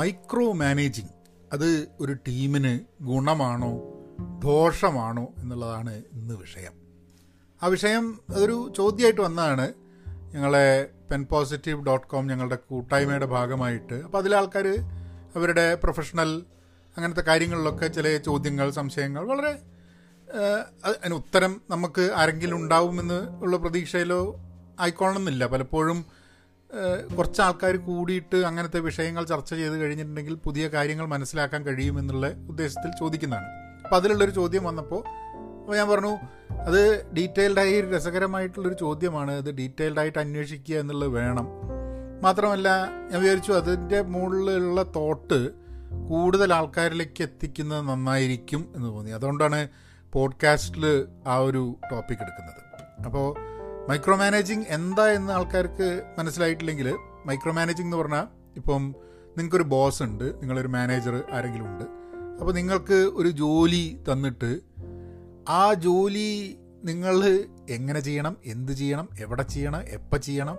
Micro 0.00 0.52
managing 0.52 1.08
അത് 1.52 1.88
ഒരു 2.00 2.12
ടീമിന് 2.12 2.80
ഗുണമാണോ 3.02 3.72
ദോഷമാണോ 4.44 5.28
എന്നുള്ളതാണ് 5.38 6.02
ഇന്ന് 6.12 6.34
വിഷയം. 6.34 6.72
ആ 7.62 7.66
വിഷയം 7.66 8.20
അതൊരു 8.30 8.72
ചോദ്യമായിട്ട് 8.76 9.20
വന്നതാണ്. 9.20 9.74
ഞങ്ങളെ 10.34 10.90
പെൻ 11.10 11.24
പോസിറ്റീവ് 11.24 11.86
ഡോട്ട് 11.86 12.06
കോം 12.06 12.26
ഞങ്ങളുടെ 12.26 12.54
കൂട്ടായ്മയുടെ 12.56 13.26
ഭാഗമായിട്ട്. 13.26 13.94
അപ്പോൾ 13.94 14.18
അതിലെ 14.18 14.36
ആൾക്കാർ 14.36 14.68
അവരുടെ 15.36 15.74
പ്രൊഫഷണൽ 15.74 16.42
അങ്ങനത്തെ 16.96 17.20
കാര്യങ്ങളിലൊക്കെ 17.20 17.86
ചില 17.86 18.16
ചോദ്യങ്ങൾ 18.16 18.70
സംശയങ്ങൾ 18.70 19.26
വളരെ 19.26 19.58
അതിന് 20.84 21.14
ഉത്തരം 21.14 21.60
നമുക്ക് 21.70 22.10
ആരെങ്കിലും 22.16 22.56
ഉണ്ടാവുമെന്ന് 22.56 23.30
ഉള്ള 23.42 23.56
പ്രതീക്ഷയിലോ 23.56 24.36
ആയിക്കൊള്ളണമെന്നില്ല. 24.80 25.46
പലപ്പോഴും 25.46 26.19
കുറച്ച് 27.16 27.42
ആൾക്കാർ 27.42 27.76
കൂടിയിട്ട് 27.76 28.36
അങ്ങനത്തെ 28.36 28.80
വിഷയങ്ങൾ 28.80 29.24
ചർച്ച 29.24 29.54
ചെയ്ത് 29.54 29.74
കഴിഞ്ഞിട്ടുണ്ടെങ്കിൽ 29.74 30.34
പുതിയ 30.34 30.68
കാര്യങ്ങൾ 30.68 31.06
മനസ്സിലാക്കാൻ 31.06 31.62
കഴിയുമെന്നുള്ള 31.62 32.30
ഉദ്ദേശത്തിൽ 32.48 32.90
ചോദിക്കുന്നതാണ്. 33.00 33.46
അപ്പം 33.84 33.96
അതിലുള്ളൊരു 33.96 34.30
ചോദ്യം 34.30 34.64
വന്നപ്പോൾ 34.64 35.04
അപ്പോൾ 35.60 35.76
ഞാൻ 35.76 35.88
പറഞ്ഞു 35.88 36.16
അത് 36.54 37.12
ഡീറ്റെയിൽഡായി 37.12 37.80
രസകരമായിട്ടുള്ളൊരു 37.80 38.76
ചോദ്യമാണ്. 38.80 39.30
അത് 39.30 39.50
ഡീറ്റെയിൽഡായിട്ട് 39.50 40.18
അന്വേഷിക്കുക 40.18 40.76
എന്നുള്ളത് 40.76 41.08
വേണം. 41.08 41.48
മാത്രമല്ല 42.22 42.68
ഞാൻ 43.10 43.20
വിചാരിച്ചു 43.20 43.52
അതിന്റെ 43.52 44.02
മുകളിലുള്ള 44.02 44.82
തോട്ട് 44.82 45.50
കൂടുതൽ 46.08 46.54
ആൾക്കാരിലേക്ക് 46.54 47.22
എത്തിക്കുന്നത് 47.22 47.88
നന്നായിരിക്കും 47.88 48.72
എന്ന് 48.76 48.88
തോന്നി. 48.88 49.10
അതുകൊണ്ടാണ് 49.10 49.68
പോഡ്കാസ്റ്റിൽ 50.12 51.06
ആ 51.26 51.36
ഒരു 51.36 51.76
ടോപ്പിക് 51.92 52.18
എടുക്കുന്നത്. 52.20 53.02
അപ്പോൾ 53.02 53.36
മൈക്രോ 53.88 54.16
മാനേജിങ് 54.16 54.64
എന്താ 54.68 55.06
എന്ന് 55.06 55.32
ആൾക്കാർക്ക് 55.32 56.02
മനസ്സിലായിട്ടില്ലെങ്കിൽ 56.18 56.96
മൈക്രോ 57.26 57.52
മാനേജിങ് 57.52 57.86
എന്ന് 57.86 57.96
പറഞ്ഞാൽ 57.96 58.26
ഇപ്പം 58.56 58.94
നിങ്ങൾക്കൊരു 59.36 59.62
ബോസ് 59.62 60.02
ഉണ്ട് 60.02 60.24
നിങ്ങളൊരു 60.24 60.68
മാനേജർ 60.68 61.22
ആരെങ്കിലും 61.32 61.66
ഉണ്ട്. 61.66 61.84
അപ്പോൾ 62.40 62.52
നിങ്ങൾക്ക് 62.52 62.94
ഒരു 62.94 63.28
ജോലി 63.28 64.00
തന്നിട്ട് 64.12 64.60
ആ 65.48 65.74
ജോലി 65.74 66.58
നിങ്ങൾ 66.84 67.44
എങ്ങനെ 67.70 68.00
ചെയ്യണം 68.00 68.36
എന്ത് 68.44 68.72
ചെയ്യണം 68.72 69.08
എവിടെ 69.20 69.42
ചെയ്യണം 69.42 69.82
എപ്പോൾ 69.82 70.16
ചെയ്യണം 70.16 70.58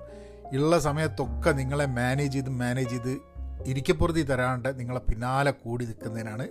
ഉള്ള 0.54 0.80
സമയത്തൊക്കെ 0.80 1.52
നിങ്ങളെ 1.52 1.86
മാനേജ് 1.86 2.34
ചെയ്ത് 2.34 2.50
മാനേജ് 2.50 2.90
ചെയ്ത് 2.90 3.18
ഇരിക്കപ്പുറത്തി 3.66 4.22
തരാണ്ട് 4.22 4.80
നിങ്ങളെ 4.80 5.00
പിന്നാലെ 5.00 5.52
കൂടി 5.52 5.86
നിൽക്കുന്നതിനാണ്. 5.86 6.48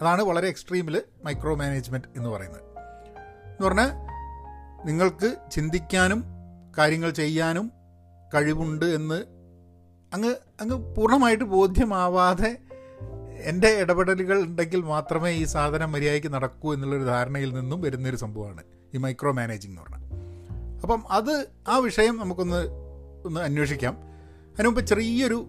അതാണ് 0.00 0.22
വളരെ 0.22 0.48
എക്സ്ട്രീമിൽ 0.48 1.02
മൈക്രോ 1.24 1.54
മാനേജ്മെന്റ് 1.54 2.08
എന്ന് 2.16 2.30
പറയുന്നത്. 2.30 2.62
എന്ന് 3.50 3.66
പറഞ്ഞാൽ 3.66 4.09
നിങ്ങൾക്ക് 4.84 5.36
ചിന്തിക്കാനും 5.52 6.24
കാര്യങ്ങൾ 6.78 7.10
ചെയ്യാനും 7.10 7.72
കഴിവുണ്ട് 8.34 8.84
എന്ന് 8.84 9.24
അങ്ങ് 10.14 10.34
അങ്ങ് 10.60 10.94
പൂർണമായിട്ട് 10.94 11.44
ബോധ്യമാവാതെ 11.44 12.58
എന്റെ 13.42 13.68
ഇടപെടലുകൾ 13.68 14.42
ഉണ്ടെങ്കിൽ 14.42 14.80
മാത്രമേ 14.80 15.30
ഈ 15.30 15.44
സാധനം 15.44 15.92
മര്യാദയ്ക്ക് 15.92 16.32
നടക്കൂ 16.32 16.74
എന്നുള്ളൊരു 16.74 17.02
ധാരണയിൽ 17.02 17.54
നിന്നും 17.54 17.80
വരുന്നൊരു 17.80 18.16
സംഭവമാണ് 18.16 18.62
ഈ 18.94 18.98
മൈക്രോ 18.98 19.32
മാനേജിങ് 19.32 19.72
എന്ന് 19.72 19.82
പറഞ്ഞാൽ. 19.82 20.10
അപ്പം 20.82 21.04
അത് 21.10 21.46
ആ 21.68 21.76
വിഷയം 21.76 22.16
നമുക്കൊന്ന് 22.16 22.68
ഒന്ന് 23.24 23.40
അന്വേഷിക്കാം. 23.40 23.96
അതിനുമുമ്പ് 24.54 24.86
ചെറിയൊരു 24.86 25.46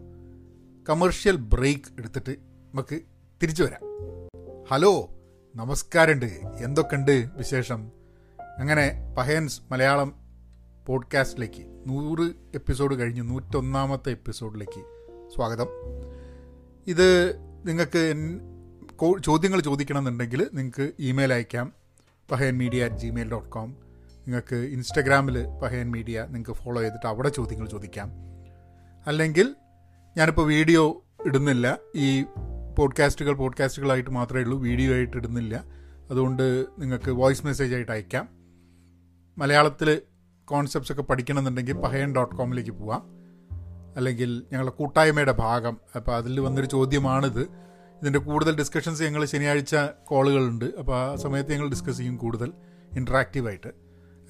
കമേർഷ്യൽ 0.90 1.36
ബ്രേക്ക് 1.36 2.00
എടുത്തിട്ട് 2.00 2.32
നമുക്ക് 2.74 3.00
തിരിച്ചു 3.44 3.64
വരാം. 3.64 3.82
ഹലോ 4.72 5.10
നമസ്കാരമുണ്ട്. 5.56 6.42
എന്തൊക്കെയുണ്ട് 6.64 7.30
വിശേഷം? 7.38 8.01
അങ്ങനെ 8.58 9.16
പഹയൻസ് 9.18 9.62
മലയാളം 9.72 10.14
പോഡ്കാസ്റ്റിലേക്ക് 10.86 11.84
നൂറ് 11.88 12.32
എപ്പിസോഡ് 12.56 13.00
കഴിഞ്ഞ് 13.00 13.30
നൂറ്റൊന്നാമത്തെ 13.30 14.12
എപ്പിസോഡിലേക്ക് 14.12 14.82
സ്വാഗതം. 15.36 15.68
ഇത് 16.88 17.36
നിങ്ങൾക്ക് 17.66 18.40
ചോദ്യങ്ങൾ 19.24 19.62
ചോദിക്കണമെന്നുണ്ടെങ്കിൽ 19.62 20.50
നിങ്ങൾക്ക് 20.54 20.92
ഇമെയിൽ 21.00 21.34
അയക്കാം. 21.34 21.74
Pahayan 22.32 22.58
media 22.58 22.86
at 22.86 22.96
Gmail 22.96 23.32
dot 23.32 23.50
com 23.50 23.70
നിങ്ങൾക്ക് 24.18 24.56
ഇൻസ്റ്റഗ്രാമിൽ 24.56 25.46
പഹയൻ 25.46 25.92
മീഡിയ 25.92 26.28
നിങ്ങൾക്ക് 26.30 26.52
ഫോളോ 26.52 26.82
ചെയ്തിട്ട് 26.82 27.08
അവിടെ 27.08 27.30
ചോദ്യങ്ങൾ 27.30 27.70
ചോദിക്കാം. 27.70 28.12
അല്ലെങ്കിൽ 29.08 29.56
ഞാനിപ്പോൾ 30.18 30.48
വീഡിയോ 30.48 31.06
ഇടുന്നില്ല. 31.26 31.78
ഈ 31.96 32.24
പോഡ്കാസ്റ്റുകൾ 32.78 33.34
പോഡ്കാസ്റ്റുകളായിട്ട് 33.34 34.10
മാത്രമേ 34.10 34.42
ഉള്ളൂ. 34.42 34.60
വീഡിയോ 34.60 34.94
ആയിട്ട് 34.94 35.18
ഇടുന്നില്ല. 35.18 35.64
അതുകൊണ്ട് 36.10 36.66
നിങ്ങൾക്ക് 36.80 37.12
വോയിസ് 37.12 37.46
മെസ്സേജ് 37.46 37.76
ആയിട്ട് 37.76 37.92
അയക്കാം. 37.92 38.41
മലയാളത്തിൽ 39.42 40.02
കോൺസെപ്റ്റ്സ് 40.46 40.92
ഒക്കെ 40.92 41.02
പഠിക്കണമെന്നുണ്ടെങ്കിൽ 41.02 41.74
പഹയൻ 41.74 42.16
ഡോട്ട് 42.16 42.36
കോമിലേക്ക് 42.36 42.72
പോവാം. 42.72 43.04
അല്ലെങ്കിൽ 43.98 44.44
ഞങ്ങളുടെ 44.52 44.72
കൂട്ടായ്മയുടെ 44.72 45.32
ഭാഗം. 45.32 45.78
അപ്പോൾ 45.96 46.16
അതിൽ 46.16 46.40
വന്നൊരു 46.40 46.66
ചോദ്യമാണിത്. 46.66 47.42
ഇതിന്റെ 48.02 48.20
കൂടുതൽ 48.20 48.58
ഡിസ്കഷൻസ് 48.58 49.04
ഞങ്ങൾ 49.04 49.26
ശനിയാഴ്ച 49.26 49.76
കോളുകളുണ്ട് 50.06 50.66
അപ്പോൾ 50.66 50.96
ആ 50.98 51.16
സമയത്ത് 51.16 51.52
ഞങ്ങൾ 51.52 51.70
ഡിസ്കസ് 51.70 51.98
ചെയ്യും 51.98 52.18
കൂടുതൽ 52.18 52.54
ഇൻട്രാക്റ്റീവായിട്ട് 52.98 53.68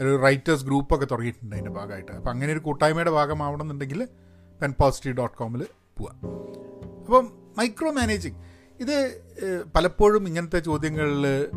ഒരു 0.02 0.22
റൈറ്റേഴ്സ് 0.22 0.66
ഗ്രൂപ്പൊക്കെ 0.66 1.06
തുടങ്ങിയിട്ടുണ്ട് 1.06 1.56
അതിന്റെ 1.56 1.72
ഭാഗമായിട്ട്. 1.72 2.12
അപ്പോൾ 2.12 2.30
അങ്ങനെ 2.30 2.52
ഒരു 2.52 2.60
കൂട്ടായ്മയുടെ 2.60 3.12
ഭാഗമാവണമെന്നുണ്ടെങ്കിൽ 3.12 4.08
പെൻ 4.62 4.74
പോസിറ്റീവ് 4.82 5.18
ഡോട്ട് 5.18 5.38
കോമിൽ 5.38 5.66
പോവാം. 5.98 6.18
അപ്പം 7.00 7.32
മൈക്രോ 7.58 7.92
മാനേജിങ് 7.92 8.36
ഇത് 8.80 9.22
പലപ്പോഴും 9.76 10.28
ഇങ്ങനത്തെ 10.28 10.60
ചോദ്യങ്ങളിൽ 10.60 11.48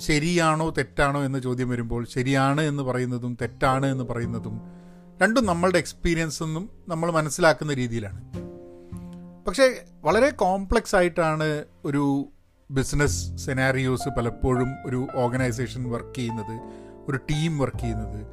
ശരിയാണോ 0.00 0.70
തെറ്റാണോ 0.70 1.24
എന്ന 1.24 1.38
ചോദ്യം 1.38 1.70
വരുമ്പോൾ 1.70 2.06
ശരിയാണ് 2.06 2.60
എന്ന് 2.60 2.82
പറയുന്നതും 2.82 3.38
തെറ്റാണ് 3.42 3.86
എന്ന് 3.86 4.04
പറയുന്നതും 4.04 4.60
രണ്ടും 5.22 5.46
നമ്മളുടെ 5.46 5.78
എക്സ്പീരിയൻസ് 5.78 6.42
ഒന്നും 6.42 6.70
നമ്മൾ 6.88 7.10
മനസ്സിലാക്കുന്ന 7.10 7.74
രീതിയിലാണ്. 7.74 8.20
പക്ഷേ 9.46 9.82
വളരെ 10.04 10.30
കോംപ്ലക്സ് 10.30 10.96
ആയിട്ടാണ് 10.96 11.64
ഒരു 11.84 12.28
ബിസിനസ് 12.70 13.36
സെനാരിയോസ് 13.36 14.08
പലപ്പോഴും 14.08 14.74
ഒരു 14.86 15.06
ഓർഗനൈസേഷൻ 15.14 15.90
വർക്ക് 15.90 16.14
ചെയ്യുന്നത് 16.16 16.60
ഒരു 17.08 17.16
ടീം 17.16 17.58
വർക്ക് 17.58 17.76
ചെയ്യുന്നത്. 17.76 18.26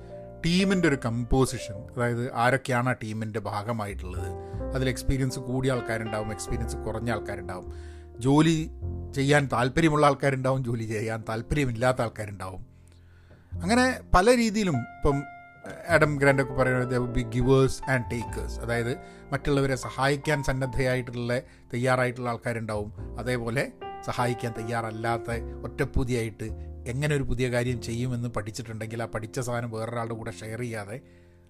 ടീമിന്റെ 0.46 0.88
ഒരു 0.88 0.98
കമ്പോസിഷൻ 1.06 1.76
അതായത് 1.76 2.36
ആരൊക്കെയാണ് 2.36 2.90
ആ 2.90 2.92
ടീമിന്റെ 2.92 3.40
ഭാഗമായിട്ടുള്ളത്? 3.40 4.28
അതിൽ 4.76 4.90
എക്സ്പീരിയൻസ് 4.90 5.40
കൂടിയ 5.40 5.72
ആൾക്കാരുണ്ടാവും 5.72 6.32
എക്സ്പീരിയൻസ് 6.32 6.78
കുറഞ്ഞ 6.78 7.12
ആൾക്കാരുണ്ടാവും. 7.12 7.97
ജോലി 8.20 8.72
ചെയ്യാൻ 9.16 9.50
താല്പര്യമുള്ള 9.54 10.06
ആൾക്കാരുണ്ടാവും 10.06 10.64
ജോലി 10.64 10.84
ചെയ്യാൻ 10.84 11.24
താല്പര്യമില്ലാത്ത 11.30 12.02
ആൾക്കാരുണ്ടാവും. 12.02 12.66
അങ്ങനെ 13.62 14.00
പല 14.16 14.36
രീതിയിലും 14.36 14.78
ഇപ്പം 14.78 15.24
ആഡം 15.90 16.16
ഗ്രാൻഡൊക്കെ 16.16 16.54
പറയുന്നത് 16.54 17.00
ബി 17.00 17.22
ഗിവേഴ്സ് 17.22 17.92
ആൻഡ് 17.92 18.12
ടേക്കേഴ്സ് 18.12 18.60
അതായത് 18.60 18.98
മറ്റുള്ളവരെ 19.32 19.76
സഹായിക്കാൻ 19.76 20.44
സന്നദ്ധയായിട്ടുള്ള 20.44 21.40
തയ്യാറായിട്ടുള്ള 21.74 22.30
ആൾക്കാരുണ്ടാവും. 22.30 23.18
അതേപോലെ 23.20 23.72
സഹായിക്കാൻ 24.06 24.54
തയ്യാറല്ലാത്ത 24.58 25.32
ഒറ്റപ്പുതിയായിട്ട് 25.64 26.44
എങ്ങനെ 26.88 27.16
ഒരു 27.16 27.24
പുതിയ 27.24 27.52
കാര്യം 27.52 27.82
ചെയ്യുമെന്ന് 27.82 28.30
പഠിച്ചിട്ടുണ്ടെങ്കിൽ 28.30 29.04
ആ 29.04 29.06
പഠിച്ച 29.06 29.40
സാധനം 29.40 29.72
വേറൊരാളുടെ 29.72 30.14
കൂടെ 30.14 30.32
ഷെയർ 30.32 30.60
ചെയ്യാതെ 30.60 31.00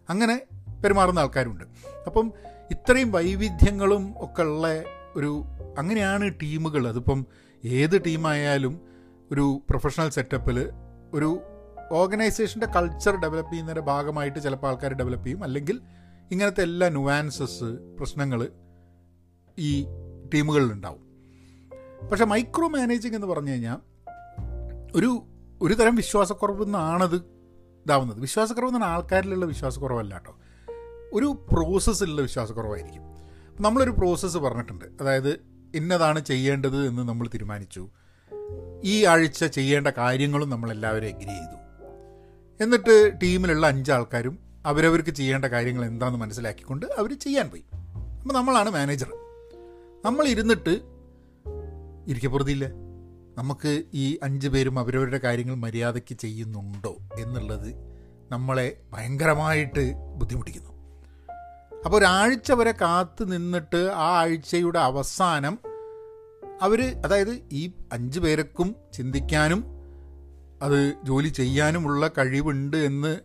അങ്ങനെ 0.10 0.42
പെരുമാറുന്ന 0.84 1.20
ആൾക്കാരുണ്ട്. 1.20 1.64
അപ്പം 2.08 2.34
ഇത്രയും 2.72 3.12
വൈവിധ്യങ്ങളും 3.12 4.14
ഒക്കെ 4.18 4.42
ഉള്ള 4.42 4.84
ഒരു 5.18 5.44
അങ്ങനെയാണ് 5.78 6.34
ടീമുകൾ. 6.42 6.88
അതിപ്പം 6.88 7.26
ഏത് 7.66 8.06
ടീമായാലും 8.06 8.82
ഒരു 9.32 9.62
പ്രൊഫഷണൽ 9.70 10.10
സെറ്റപ്പിൽ 10.10 10.70
ഒരു 11.14 11.40
ഓർഗനൈസേഷന്റെ 11.92 12.68
കൾച്ചർ 12.68 13.16
ഡെവലപ്പ് 13.16 13.52
ചെയ്യുന്നതിന്റെ 13.52 13.88
ഭാഗമായിട്ട് 13.88 14.40
ചിലപ്പോൾ 14.40 14.68
ആൾക്കാർ 14.68 14.94
ഡെവലപ്പ് 14.94 15.26
ചെയ്യും. 15.26 15.44
അല്ലെങ്കിൽ 15.44 15.82
ഇങ്ങനത്തെ 16.32 16.62
എല്ലാ 16.62 16.90
നുവാൻസസ് 16.90 17.64
പ്രശ്നങ്ങൾ 18.00 18.48
ഈ 19.60 19.86
ടീമുകളിലുണ്ടാവും 20.34 21.08
പക്ഷേ 22.08 22.26
മൈക്രോ 22.26 22.68
മാനേജിങ് 22.68 23.16
എന്ന് 23.16 23.28
പറഞ്ഞു 23.28 23.52
കഴിഞ്ഞാൽ 23.52 23.78
ഒരു 24.96 25.24
ഒരു 25.62 25.74
തരം 25.74 25.96
വിശ്വാസക്കുറവ് 25.96 26.66
നിന്നാണത് 26.66 27.16
ഇതാവുന്നത്. 27.86 28.20
വിശ്വാസക്കുറവ് 28.20 28.70
എന്നാണ് 28.70 28.86
ആൾക്കാരിലുള്ള 28.86 29.46
വിശ്വാസക്കുറവല്ല 29.46 30.14
കേട്ടോ 30.14 30.38
ഒരു 31.13 31.46
പ്രോസസ്സിലുള്ള 31.54 32.22
വിശ്വാസക്കുറവായിരിക്കും. 32.22 33.17
നമ്മളൊരു 33.59 33.92
പ്രോസസ്സ് 33.92 34.38
പറഞ്ഞിട്ടുണ്ട്. 34.38 34.86
അതായത് 35.01 35.39
ഇന്നതാണ് 35.75 36.25
ചെയ്യേണ്ടത് 36.25 36.88
എന്ന് 36.88 37.09
നമ്മൾ 37.09 37.27
തീരുമാനിച്ചു. 37.27 37.89
ഈ 38.83 39.06
ആഴ്ച 39.06 39.45
ചെയ്യേണ്ട 39.45 39.88
കാര്യങ്ങളും 39.88 40.50
നമ്മളെല്ലാവരും 40.50 41.07
എഗ്രി 41.07 41.24
ചെയ്തു. 41.24 41.57
എന്നിട്ട് 42.63 43.12
ടീമിലുള്ള 43.24 43.68
അഞ്ചാൾക്കാരും 43.68 44.39
അവരവർക്ക് 44.65 45.09
ചെയ്യേണ്ട 45.09 45.45
കാര്യങ്ങൾ 45.45 45.86
എന്താണെന്ന് 45.86 46.19
മനസ്സിലാക്കിക്കൊണ്ട് 46.19 46.86
അവർ 46.86 47.19
ചെയ്യാൻ 47.19 47.50
പോയി. 47.50 47.63
അപ്പോൾ 48.21 48.33
നമ്മളാണ് 48.33 48.69
മാനേജർ 48.69 49.12
നമ്മൾ 50.06 50.27
ഇരുന്നിട്ട് 50.27 50.81
ഇരിക്കപ്പുറത്തില്ല 52.07 52.68
നമുക്ക് 53.38 53.83
ഈ 53.94 54.18
അഞ്ച് 54.24 54.48
പേരും 54.48 54.80
അവരവരുടെ 54.80 55.18
കാര്യങ്ങൾ 55.18 55.56
മര്യാദയ്ക്ക് 55.56 56.15
ചെയ്യുന്നുണ്ടോ 56.15 56.98
എന്നുള്ളത് 57.19 57.75
നമ്മളെ 58.31 58.77
ഭയങ്കരമായിട്ട് 58.94 59.94
ബുദ്ധിമുട്ടിക്കുന്നു. 60.15 60.76
അപ്പോൾ 61.85 61.97
ഒരാഴ്ച 61.97 62.51
വരെ 62.51 62.71
കാത്തു 62.71 63.24
നിന്നിട്ട് 63.24 63.77
ആ 63.77 64.19
ആഴ്ചയുടെ 64.19 64.79
അവസാനം 64.79 65.59
അവർ 66.62 66.81
അതായത് 67.06 67.39
ഈ 67.51 67.71
അഞ്ച് 67.94 68.19
പേർക്കും 68.19 68.75
ചിന്തിക്കാനും 68.94 69.63
അത് 70.62 70.94
ജോലി 71.03 71.27
ചെയ്യാനുമുള്ള 71.27 72.07
കഴിവുണ്ട് 72.07 72.77
എന്ന് 72.77 73.18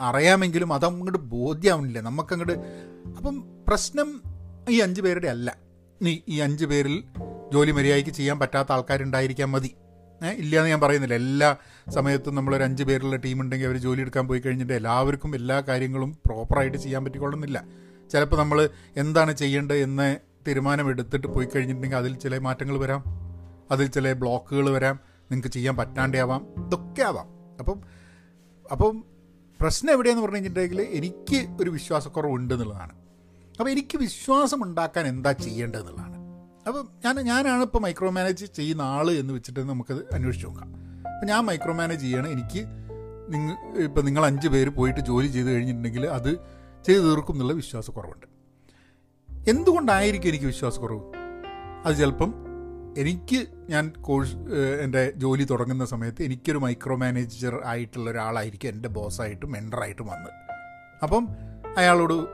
അറിയാമെങ്കിലും 0.00 0.72
അതങ്ങോട്ട് 0.72 1.18
ബോധ്യമാവുന്നില്ല 1.18 2.00
നമുക്കങ്ങോട്ട് 2.00 2.52
അപ്പം 3.16 3.44
പ്രശ്നം 3.68 4.22
ഈ 4.70 4.78
അഞ്ച് 4.78 5.02
പേരുടെ 5.02 5.28
അല്ല. 5.28 5.56
നീ 6.02 6.18
ഈ 6.28 6.38
അഞ്ച് 6.38 6.64
പേരിൽ 6.64 7.04
ജോലി 7.52 7.70
മര്യാദയ്ക്ക് 7.70 8.10
ചെയ്യാൻ 8.10 8.38
പറ്റാത്ത 8.38 8.72
ആൾക്കാരുണ്ടായിരിക്കാൻ 8.72 9.50
മതി. 9.50 9.74
ഇല്ലയെന്ന് 10.36 10.70
ഞാൻ 10.70 10.80
പറയുന്നില്ല. 10.80 11.14
എല്ലാ 11.14 11.56
സമയത്തും 11.88 12.34
നമ്മളൊരു 12.34 12.64
അഞ്ച് 12.64 12.84
പേരുള്ള 12.84 13.16
ടീം 13.16 13.40
ഉണ്ടെങ്കിൽ 13.40 13.66
അവർ 13.66 13.76
ജോലി 13.76 14.00
എടുക്കാൻ 14.00 14.28
പോയി 14.28 14.40
കഴിഞ്ഞിട്ട് 14.40 14.72
എല്ലാവർക്കും 14.72 15.34
എല്ലാ 15.34 15.60
കാര്യങ്ങളും 15.60 16.18
പ്രോപ്പറായിട്ട് 16.26 16.76
ചെയ്യാൻ 16.76 17.04
പറ്റിക്കൊള്ളുന്നില്ല. 17.04 17.64
ചിലപ്പോൾ 18.10 18.36
നമ്മൾ 18.36 18.68
എന്താണ് 18.96 19.36
ചെയ്യേണ്ടത് 19.36 19.76
എന്ന് 19.76 20.16
തീരുമാനമെടുത്തിട്ട് 20.48 21.26
പോയി 21.26 21.46
കഴിഞ്ഞിട്ടുണ്ടെങ്കിൽ 21.46 21.96
അതിൽ 21.96 22.16
ചില 22.16 22.38
മാറ്റങ്ങൾ 22.38 22.78
വരാം. 22.78 23.04
അതിൽ 23.70 23.86
ചില 23.86 24.12
ബ്ലോക്കുകൾ 24.12 24.70
വരാം. 24.70 25.00
നിങ്ങൾക്ക് 25.22 25.48
ചെയ്യാൻ 25.48 25.76
പറ്റാണ്ടേ 25.76 26.20
ആവാം. 26.20 26.66
ഇതൊക്കെ 26.66 27.02
ആവാം. 27.02 27.26
അപ്പം 27.58 27.80
അപ്പം 28.72 29.04
പ്രശ്നം 29.60 29.92
എവിടെയെന്ന് 29.92 30.22
പറഞ്ഞു 30.22 30.36
കഴിഞ്ഞിട്ടുണ്ടെങ്കിൽ 30.36 30.82
എനിക്ക് 30.82 31.62
ഒരു 31.62 31.70
വിശ്വാസക്കുറവുണ്ട് 31.70 32.54
എന്നുള്ളതാണ്. 32.54 32.92
അപ്പോൾ 33.58 33.70
എനിക്ക് 33.70 33.98
വിശ്വാസം 33.98 34.62
ഉണ്ടാക്കാൻ 34.62 35.06
എന്താ 35.06 35.32
ചെയ്യേണ്ടതെന്നുള്ളതാണ് 35.32 36.16
അപ്പം 36.68 36.88
ഞാൻ 37.04 37.16
ഞാനാണ് 37.16 37.62
ഇപ്പോൾ 37.62 37.78
മൈക്രോ 37.78 38.10
മാനേജ് 38.10 38.46
ചെയ്യുന്ന 38.46 38.82
ആൾ 38.82 39.10
എന്ന് 39.10 39.34
വെച്ചിട്ട് 39.34 39.60
നമുക്കത് 39.60 40.14
അന്വേഷിച്ച് 40.14 40.46
നോക്കാം. 40.46 40.66
അപ്പം 41.14 41.26
ഞാൻ 41.26 41.44
മൈക്രോ 41.44 41.72
മാനേജ് 41.72 42.00
ചെയ്യണം. 42.00 42.30
എനിക്ക് 42.30 42.64
നിങ്ങൾ 43.28 43.84
ഇപ്പം 43.84 44.04
നിങ്ങൾ 44.04 44.26
അഞ്ച് 44.26 44.48
പേര് 44.48 44.68
പോയിട്ട് 44.68 45.00
ജോലി 45.00 45.26
ചെയ്ത് 45.26 45.48
കഴിഞ്ഞിട്ടുണ്ടെങ്കിൽ 45.48 46.06
അത് 46.06 46.55
ചെയ്തു 46.86 47.00
തീർക്കും 47.00 47.32
എന്നുള്ള 47.32 47.52
വിശ്വാസക്കുറവുണ്ട്. 47.52 48.26
എന്തുകൊണ്ടായിരിക്കും 49.48 50.28
എനിക്ക് 50.28 50.46
വിശ്വാസക്കുറവ്? 50.46 51.00
അത് 51.84 51.96
ചിലപ്പം 51.96 52.34
എനിക്ക് 52.98 53.46
ഞാൻ 53.70 53.92
കോഴ്സ് 54.00 54.36
എന്റെ 54.80 55.12
ജോലി 55.16 55.44
തുടങ്ങുന്ന 55.44 55.84
സമയത്ത് 55.84 56.22
എനിക്കൊരു 56.22 56.58
മൈക്രോ 56.58 56.96
മാനേജർ 56.96 57.60
ആയിട്ടുള്ള 57.64 58.10
ഒരാളായിരിക്കും 58.10 58.68
എന്റെ 58.68 58.88
ബോസായിട്ടും 58.88 59.52
മെൻഡറായിട്ടും 59.52 60.06
വന്നത്. 60.06 60.32
അപ്പം 61.02 61.28
അയാളോട് 61.76 62.26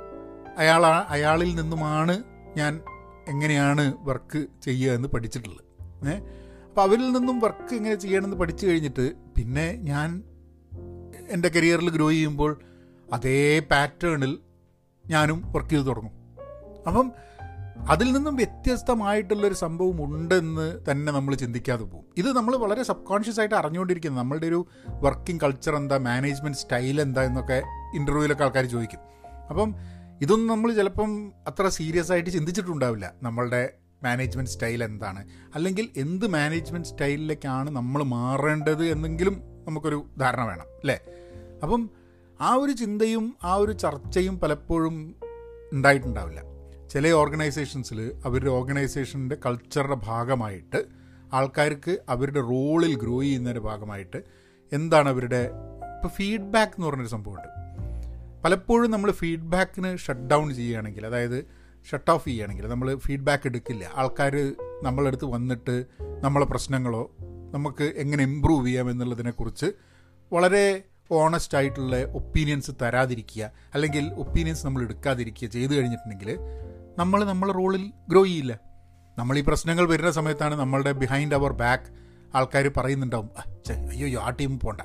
അയാൾ 0.59 0.87
അയാളിൽ 0.87 1.55
നിന്നുമാണ് 1.55 2.23
ഞാൻ 2.57 2.81
എങ്ങനെയാണ് 3.29 3.95
വർക്ക് 4.01 4.47
ചെയ്യുക 4.63 4.93
എന്ന് 4.93 5.09
പഠിച്ചിട്ടുള്ളത്. 5.09 5.65
ഏ 6.09 6.19
അപ്പോൾ 6.69 6.83
അവരിൽ 6.83 7.13
നിന്നും 7.13 7.41
വർക്ക് 7.41 7.75
എങ്ങനെ 7.75 7.95
ചെയ്യണമെന്ന് 7.95 8.37
പഠിച്ചു 8.37 8.67
കഴിഞ്ഞിട്ട് 8.67 9.13
പിന്നെ 9.37 9.73
ഞാൻ 9.73 10.23
എന്റെ 11.29 11.49
കരിയറിൽ 11.49 11.91
ഗ്രോ 11.91 12.11
ചെയ്യുമ്പോൾ 12.11 12.61
അതേ 13.13 13.59
പാറ്റേണിൽ 13.59 14.39
ഞാനും 15.11 15.53
വർക്ക് 15.53 15.71
ചെയ്ത് 15.71 15.87
തുടങ്ങും. 15.87 16.13
അപ്പം 16.87 17.13
അതിൽ 17.91 18.13
നിന്നും 18.13 18.37
വ്യത്യസ്തമായിട്ടുള്ളൊരു 18.37 19.55
സംഭവം 19.55 20.05
ഉണ്ടെന്ന് 20.05 20.81
തന്നെ 20.91 21.13
നമ്മൾ 21.13 21.35
ചിന്തിക്കാതെ 21.35 21.85
പോകും. 21.85 22.05
ഇത് 22.17 22.37
നമ്മൾ 22.37 22.57
വളരെ 22.57 22.83
സബ് 22.83 23.07
കോൺഷ്യസ് 23.07 23.41
ആയിട്ട് 23.41 23.55
അറിഞ്ഞുകൊണ്ടിരിക്കുന്നത് 23.55 24.21
നമ്മളുടെ 24.21 24.47
ഒരു 24.47 24.67
വർക്കിംഗ് 24.89 25.41
കൾച്ചർ 25.41 25.77
എന്താ 25.77 25.99
മാനേജ്മെന്റ് 25.99 26.59
സ്റ്റൈൽ 26.59 27.01
എന്താ 27.01 27.23
എന്നൊക്കെ 27.23 27.63
ഇന്റർവ്യൂവിലൊക്കെ 27.95 28.45
ആൾക്കാർ 28.45 28.65
ചോദിക്കും. 28.65 28.99
അപ്പം 29.51 29.75
ഇതൊന്നും 30.21 30.47
നമ്മൾ 30.47 30.73
ചിലപ്പം 30.73 31.33
അത്ര 31.47 31.69
സീരിയസ് 31.69 32.13
ആയിട്ട് 32.13 32.31
ചിന്തിച്ചിട്ടുണ്ടാവില്ല. 32.31 33.15
നമ്മളുടെ 33.23 33.73
മാനേജ്മെന്റ് 34.03 34.51
സ്റ്റൈൽ 34.51 34.85
എന്താണ്? 34.85 35.29
അല്ലെങ്കിൽ 35.55 35.89
എന്ത് 35.97 36.27
മാനേജ്മെന്റ് 36.27 36.89
സ്റ്റൈലിലേക്കാണ് 36.89 37.71
നമ്മൾ 37.71 38.03
മാറേണ്ടത് 38.03 38.85
എന്നെങ്കിലും 38.85 39.43
നമുക്കൊരു 39.67 40.07
ധാരണ 40.21 40.45
വേണം 40.45 40.63
അല്ലേ? 40.63 41.01
അപ്പം 41.63 41.91
ആ 42.43 42.55
ഒരു 42.55 42.73
ചിന്തയും 42.73 43.37
ആ 43.45 43.55
ഒരു 43.55 43.73
ചർച്ചയും 43.73 44.41
പലപ്പോഴും 44.41 45.15
ഉണ്ടായിട്ടുണ്ടാവില്ല. 45.73 46.41
ചില 46.91 47.11
ഓർഗനൈസേഷൻസിൽ 47.11 48.13
അവരുടെ 48.25 48.51
ഓർഗനൈസേഷന്റെ 48.51 49.37
കൾച്ചറുടെ 49.47 49.97
ഭാഗമായിട്ട് 50.03 50.85
ആൾക്കാർക്ക് 51.33 51.99
അവരുടെ 52.09 52.41
റോളിൽ 52.41 52.99
ഗ്രോ 52.99 53.21
ചെയ്യുന്നതിന്റെ 53.21 53.61
ഭാഗമായിട്ട് 53.61 54.23
എന്താണ് 54.73 55.09
അവരുടെ 55.09 55.51
ഇപ്പോൾ 55.97 56.09
ഫീഡ്ബാക്ക് 56.09 56.73
എന്ന് 56.73 56.87
പറഞ്ഞൊരു 56.87 57.09
സംഭവമുണ്ട്. 57.09 57.49
പലപ്പോഴും 58.45 58.91
നമ്മൾ 58.91 59.11
ഫീഡ്ബാക്കിന് 59.11 59.97
ഷട്ട് 59.97 60.27
ഡൗൺ 60.27 60.55
ചെയ്യുകയാണെങ്കിൽ 60.55 61.07
അതായത് 61.07 61.45
ഷട്ട് 61.91 62.11
ഓഫ് 62.11 62.25
ചെയ്യുകയാണെങ്കിൽ 62.25 62.67
നമ്മൾ 62.67 62.95
ഫീഡ്ബാക്ക് 62.97 63.47
എടുക്കില്ല. 63.47 63.91
ആൾക്കാർ 63.95 64.55
നമ്മളടുത്ത് 64.83 65.25
വന്നിട്ട് 65.25 65.85
നമ്മളെ 66.21 66.47
പ്രശ്നങ്ങളോ 66.47 67.11
നമുക്ക് 67.51 67.85
എങ്ങനെ 67.97 68.25
ഇമ്പ്രൂവ് 68.25 68.67
ചെയ്യാം 68.67 68.91
എന്നുള്ളതിനെക്കുറിച്ച് 68.91 69.67
വളരെ 70.33 70.83
ഓണസ്റ്റ് 71.13 71.59
ആയിട്ടുള്ള 71.59 72.03
ഒപ്പീനിയൻസ് 72.13 72.71
തരാതിരിക്കുക 72.83 73.51
അല്ലെങ്കിൽ 73.75 74.15
ഒപ്പീനിയൻസ് 74.15 74.67
നമ്മൾ 74.67 74.83
എടുക്കാതിരിക്കുക 74.83 75.49
ചെയ്തു 75.49 75.75
കഴിഞ്ഞിട്ടുണ്ടെങ്കിൽ 75.75 76.39
നമ്മൾ 76.99 77.25
നമ്മളെ 77.25 77.53
റോളിൽ 77.53 77.93
ഗ്രോ 78.09 78.25
ചെയ്യില്ല. 78.25 78.61
നമ്മൾ 79.19 79.39
ഈ 79.39 79.41
പ്രശ്നങ്ങൾ 79.41 79.89
വരുന്ന 79.89 80.11
സമയത്താണ് 80.11 80.55
നമ്മളുടെ 80.55 80.93
ബിഹൈൻഡ് 80.93 81.35
അവർ 81.35 81.53
ബാക്ക് 81.53 81.89
ആൾക്കാർ 82.37 82.71
പറയുന്നുണ്ടാവും 82.77 83.31
അയ്യോ 83.91 84.21
ആ 84.21 84.31
ടീം 84.31 84.61
പോണ്ട. 84.61 84.81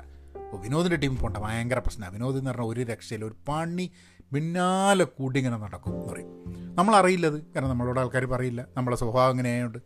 വിനോദിന്റെ 0.60 0.96
ടീം 0.96 1.16
പോണ്ട 1.16 1.36
ഭയങ്കര 1.36 1.78
പ്രശ്നമാണ് 1.78 2.14
വിനോദ് 2.14 2.38
എന്ന് 2.38 2.50
പറഞ്ഞാൽ 2.50 2.66
ഒരു 2.66 2.80
രക്ഷയില്ല 2.80 3.24
ഒരു 3.24 3.34
പണി 3.48 3.90
പിന്നാലെ 4.32 5.04
കൂടി 5.04 5.38
ഇങ്ങനെ 5.38 5.56
നടക്കും 5.56 5.94
എന്ന് 5.94 6.08
പറയും. 6.08 6.28
നമ്മളറിയില്ലത് 6.74 7.42
കാരണം 7.42 7.68
നമ്മളോട് 7.68 8.00
ആൾക്കാർ 8.00 8.24
പറയില്ല 8.24 8.66
നമ്മളെ 8.76 8.96
സ്വഭാവം 8.96 9.30
അങ്ങനെ 9.30 9.50
ആയതുകൊണ്ട് 9.50 9.78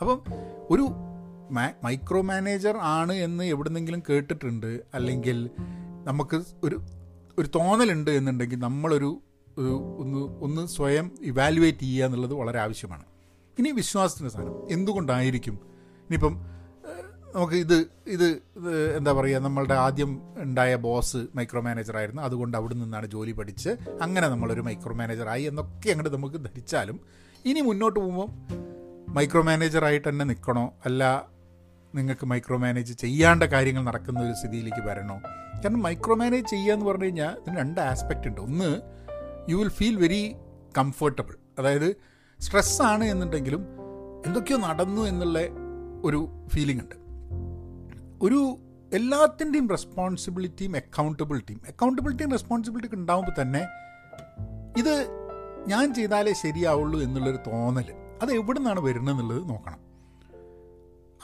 അപ്പം 0.00 0.22
ഒരു 0.70 0.84
മൈക്രോ 1.84 2.20
മാനേജർ 2.22 2.76
ആണ് 2.76 3.12
എന്ന് 3.12 3.44
എവിടുന്നെങ്കിലും 3.44 4.02
കേട്ടിട്ടുണ്ട് 4.10 4.80
അല്ലെങ്കിൽ 4.94 5.50
നമുക്ക് 6.08 6.44
ഒരു 6.64 6.76
ഒരു 7.38 7.48
തോന്നലുണ്ട് 7.54 8.10
എന്നുണ്ടെങ്കിൽ 8.10 8.58
നമ്മളൊരു 8.58 9.22
ഒന്ന് 9.98 10.20
ഒന്ന് 10.44 10.66
സ്വയം 10.66 11.06
ഇവാലുവേറ്റ് 11.22 11.78
ചെയ്യുക 11.78 12.06
എന്നുള്ളത് 12.06 12.34
വളരെ 12.34 12.58
ആവശ്യമാണ്. 12.58 13.04
ഇനി 13.58 13.70
വിശ്വാസത്തിന്റെ 13.70 14.30
സാധനം. 14.30 14.68
എന്തുകൊണ്ടായിരിക്കും? 14.70 15.54
ഇനിയിപ്പം 16.02 16.34
നമുക്ക് 17.34 17.54
ഇത് 17.54 17.90
ഇത് 18.06 18.26
എന്താ 18.96 19.12
പറയുക 19.12 19.38
നമ്മളുടെ 19.38 19.74
ആദ്യം 19.74 20.22
ഉണ്ടായ 20.36 20.76
ബോസ് 20.76 21.16
മൈക്രോ 21.34 21.60
മാനേജർ 21.60 21.96
ആയിരുന്നു. 21.96 22.22
അതുകൊണ്ട് 22.22 22.56
അവിടെ 22.56 22.74
നിന്നാണ് 22.74 23.06
ജോലി 23.06 23.32
പഠിച്ച് 23.32 23.68
അങ്ങനെ 24.02 24.28
നമ്മളൊരു 24.28 24.60
മൈക്രോ 24.60 24.94
മാനേജറായി 24.94 25.42
എന്നൊക്കെ 25.42 25.90
അങ്ങോട്ട് 25.90 26.16
നമുക്ക് 26.16 26.36
ധരിച്ചാലും 26.44 27.00
ഇനി 27.44 27.60
മുന്നോട്ട് 27.60 28.00
പോകുമ്പോൾ 28.00 28.28
മൈക്രോ 29.12 29.42
മാനേജറായിട്ട് 29.42 30.08
തന്നെ 30.08 30.24
നിൽക്കണോ 30.24 30.74
അല്ല 30.84 31.02
നിങ്ങൾക്ക് 31.94 32.26
മൈക്രോ 32.26 32.56
മാനേജ് 32.56 32.92
ചെയ്യാണ്ട 32.92 33.42
കാര്യങ്ങൾ 33.42 33.82
നടക്കുന്ന 33.84 34.20
ഒരു 34.20 34.32
സ്ഥിതിയിലേക്ക് 34.32 34.82
വരണോ? 34.88 35.16
കാരണം 35.64 35.82
മൈക്രോ 35.82 36.14
മാനേജ് 36.14 36.46
ചെയ്യുക 36.46 36.74
എന്ന് 36.74 36.86
പറഞ്ഞു 36.86 37.04
കഴിഞ്ഞാൽ 37.04 37.40
ഇതിന് 37.40 37.56
രണ്ട് 37.56 37.80
ആസ്പെക്റ്റ് 37.80 38.28
ഉണ്ട്. 38.28 38.40
ഒന്ന് 38.40 38.80
you 39.50 39.56
will 39.56 39.68
feel 39.68 39.96
very 39.96 40.36
comfortable 40.78 41.36
അതായത് 41.58 41.96
സ്ട്രെസ്സാണ് 42.40 43.04
എന്നുണ്ടെങ്കിലും 43.04 43.66
എന്തൊക്കെയോ 44.26 44.58
നടന്നു 44.58 45.02
എന്നുള്ള 45.02 45.38
ഒരു 46.04 46.28
ഫീലിംഗ് 46.48 46.82
ഉണ്ട്. 46.82 46.94
ഒരു 48.22 48.58
എല്ലാത്തിന്റെയും 48.92 49.68
റെസ്പോൺസിബിലിറ്റിയും 49.68 50.76
അക്കൗണ്ടബിലിറ്റിയും 50.76 51.60
അക്കൗണ്ടബിലിറ്റിയും 51.68 52.30
റെസ്പോൺസിബിലിറ്റിയും 52.30 53.00
ഉണ്ടാകുമ്പോൾ 53.00 53.42
തന്നെ 53.42 53.66
ഇത് 54.78 55.06
ഞാൻ 55.66 55.94
ചെയ്താലേ 55.94 56.32
ശരിയാവുള്ളൂ 56.32 57.00
എന്നുള്ളൊരു 57.00 57.36
തോന്നൽ 57.36 57.92
അത് 58.22 58.32
എവിടെ 58.32 58.58
നിന്നാണ് 58.58 58.80
വരുന്നത് 58.80 59.14
എന്നുള്ളത് 59.14 59.48
നോക്കണം. 59.48 59.78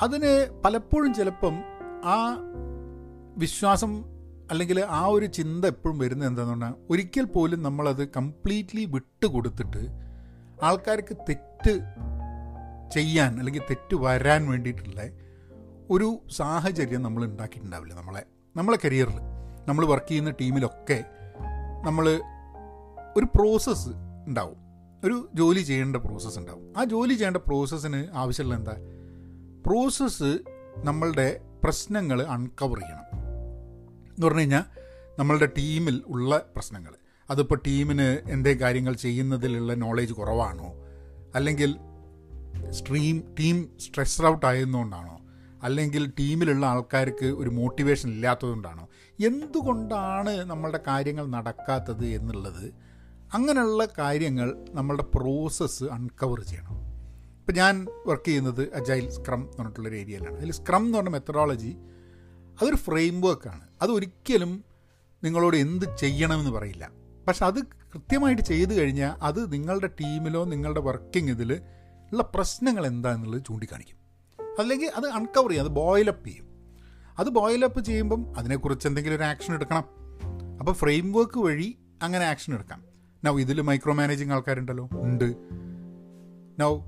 അതിന് 0.02 0.60
പലപ്പോഴും 0.64 1.14
ചിലപ്പം 1.14 1.54
ആ 2.04 2.36
വിശ്വാസം 3.36 4.13
അല്ലെങ്കിൽ 4.50 4.84
ആ 4.84 5.06
ഒരു 5.06 5.26
ചിന്ത 5.26 5.64
എപ്പോഴും 5.64 5.98
വരുന്നത് 5.98 6.28
എന്താണെന്ന് 6.28 6.66
പറഞ്ഞാൽ 6.66 6.86
ഒരിക്കൽ 6.90 7.24
പോലും 7.24 7.62
നമ്മളത് 7.62 8.08
കംപ്ലീറ്റ്ലി 8.08 8.84
വിട്ട് 8.84 9.26
കൊടുത്തിട്ട് 9.26 9.86
ആൾക്കാർക്ക് 10.62 11.16
തെറ്റ് 11.16 11.74
ചെയ്യാൻ 12.90 13.38
അല്ലെങ്കിൽ 13.38 13.62
തെറ്റ് 13.70 13.96
വരാൻ 13.96 14.48
വേണ്ടിയിട്ടുള്ള 14.48 15.00
ഒരു 15.90 16.18
സാഹചര്യം 16.36 17.02
നമ്മൾ 17.02 17.24
ഉണ്ടാക്കിയിട്ടുണ്ടാവില്ല 17.24 17.94
നമ്മളെ 17.94 18.24
നമ്മളെ 18.56 18.78
കരിയറിൽ 18.84 19.18
നമ്മൾ 19.68 19.86
വർക്ക് 19.86 20.08
ചെയ്യുന്ന 20.08 20.30
ടീമിലൊക്കെ 20.30 21.04
നമ്മൾ 21.82 22.22
ഒരു 23.16 23.26
പ്രോസസ്സ് 23.34 23.88
ഉണ്ടാവും. 24.26 24.56
ഒരു 25.04 25.28
ജോലി 25.34 25.60
ചെയ്യേണ്ട 25.60 25.96
പ്രോസസ്സ് 25.96 26.38
ഉണ്ടാവും. 26.38 26.72
ആ 26.76 26.84
ജോലി 26.84 27.14
ചെയ്യേണ്ട 27.14 27.36
പ്രോസസ്സിന് 27.36 28.08
ആവശ്യമുള്ള 28.14 28.54
എന്താ? 28.54 28.74
പ്രോസസ്സ് 29.66 30.38
നമ്മളുടെ 30.76 31.40
പ്രശ്നങ്ങൾ 31.64 32.22
അൺകവർ 32.22 32.78
ചെയ്യണം. 32.78 33.23
എന്ന് 34.14 34.26
പറഞ്ഞു 34.26 34.40
കഴിഞ്ഞാൽ 34.40 34.64
നമ്മളുടെ 35.18 35.47
ടീമിൽ 35.47 36.02
ഉള്ള 36.06 36.47
പ്രശ്നങ്ങൾ 36.56 36.94
അതിപ്പോൾ 37.30 37.61
ടീമിന് 37.66 38.30
എന്തേ 38.30 38.54
കാര്യങ്ങൾ 38.54 38.94
ചെയ്യുന്നതിലുള്ള 38.94 39.75
നോളേജ് 39.75 40.12
കുറവാണോ? 40.12 40.73
അല്ലെങ്കിൽ 41.35 41.76
സ്ട്രീം 42.71 43.35
ടീം 43.40 43.68
സ്ട്രെസ് 43.80 44.23
ഔട്ട് 44.23 44.47
ആയതുകൊണ്ടാണോ? 44.47 45.21
അല്ലെങ്കിൽ 45.62 46.12
ടീമിലുള്ള 46.18 46.66
ആൾക്കാർക്ക് 46.66 47.26
ഒരു 47.26 47.50
മോട്ടിവേഷൻ 47.50 48.11
ഇല്ലാത്തതുകൊണ്ടാണോ? 48.11 48.88
എന്തുകൊണ്ടാണ് 49.25 50.30
നമ്മളുടെ 50.30 50.80
കാര്യങ്ങൾ 50.87 51.26
നടക്കാത്തത് 51.26 52.06
എന്നുള്ളത് 52.06 52.75
അങ്ങനെയുള്ള 53.35 53.88
കാര്യങ്ങൾ 53.99 54.66
നമ്മളുടെ 54.71 55.02
പ്രോസസ്സ് 55.02 55.85
അൺകവർ 55.85 56.40
ചെയ്യണം. 56.40 56.85
ഇപ്പം 57.38 57.54
ഞാൻ 57.54 57.87
വർക്ക് 58.06 58.25
ചെയ്യുന്നത് 58.25 58.75
അജൈൽ 58.75 59.11
സ്ക്രം 59.11 59.40
എന്ന് 59.40 59.59
പറഞ്ഞിട്ടുള്ളൊരു 59.59 59.97
ഏരിയയിലാണ് 59.97 60.37
അതിൽ 60.37 60.52
സ്ക്രം 60.52 60.85
എന്ന് 60.85 60.99
പറഞ്ഞ 60.99 61.09
മെത്തഡോളജി 61.09 61.76
അതൊരു 62.61 62.76
ഫ്രെയിം 62.76 63.20
വർക്കാണ് 63.20 63.61
അതൊരിക്കലും 63.82 64.64
നിങ്ങളോട് 65.25 65.56
എന്ത് 65.56 65.96
ചെയ്യണമെന്ന് 65.96 66.50
പറയില്ല. 66.50 66.90
പക്ഷെ 67.28 67.46
അത് 67.46 67.62
കൃത്യമായിട്ട് 67.62 68.42
ചെയ്തു 68.42 68.75
കഴിഞ്ഞാൽ 68.75 69.12
അത് 69.23 69.52
നിങ്ങളുടെ 69.52 69.87
ടീമിലോ 69.87 70.44
നിങ്ങളുടെ 70.44 70.80
വർക്കിംഗ് 70.80 71.30
ഇതിൽ 71.30 71.52
ഉള്ള 72.12 72.23
പ്രശ്നങ്ങൾ 72.23 72.87
എന്താണെന്നുള്ളത് 72.87 73.44
ചൂണ്ടിക്കാണിക്കും. 73.44 73.96
അല്ലെങ്കിൽ 74.58 74.87
അത് 74.87 75.06
അൺകവർ 75.06 75.49
ചെയ്യും 75.49 75.64
അത് 75.64 75.73
ബോയിലപ്പ് 75.73 76.28
ചെയ്യും. 76.28 76.46
അത് 77.18 77.28
ബോയിലപ്പ് 77.28 77.84
ചെയ്യുമ്പം 77.84 78.38
അതിനെക്കുറിച്ച് 78.38 78.88
എന്തെങ്കിലും 78.88 79.16
ഒരു 79.16 79.23
ആക്ഷൻ 79.23 79.54
എടുക്കണം. 79.54 79.84
അപ്പോൾ 80.58 80.73
ഫ്രെയിം 80.73 81.12
വർക്ക് 81.12 81.38
വഴി 81.38 81.78
അങ്ങനെ 82.02 82.25
ആക്ഷൻ 82.25 82.54
എടുക്കാം. 82.54 82.84
നൗ 83.25 83.40
ഇതിൽ 83.40 83.61
മൈക്രോ 83.61 83.92
മാനേജിങ് 83.92 84.32
ആൾക്കാരുണ്ടല്ലോ? 84.32 84.88
ഉണ്ട്. 84.92 85.34
Now 86.61 86.78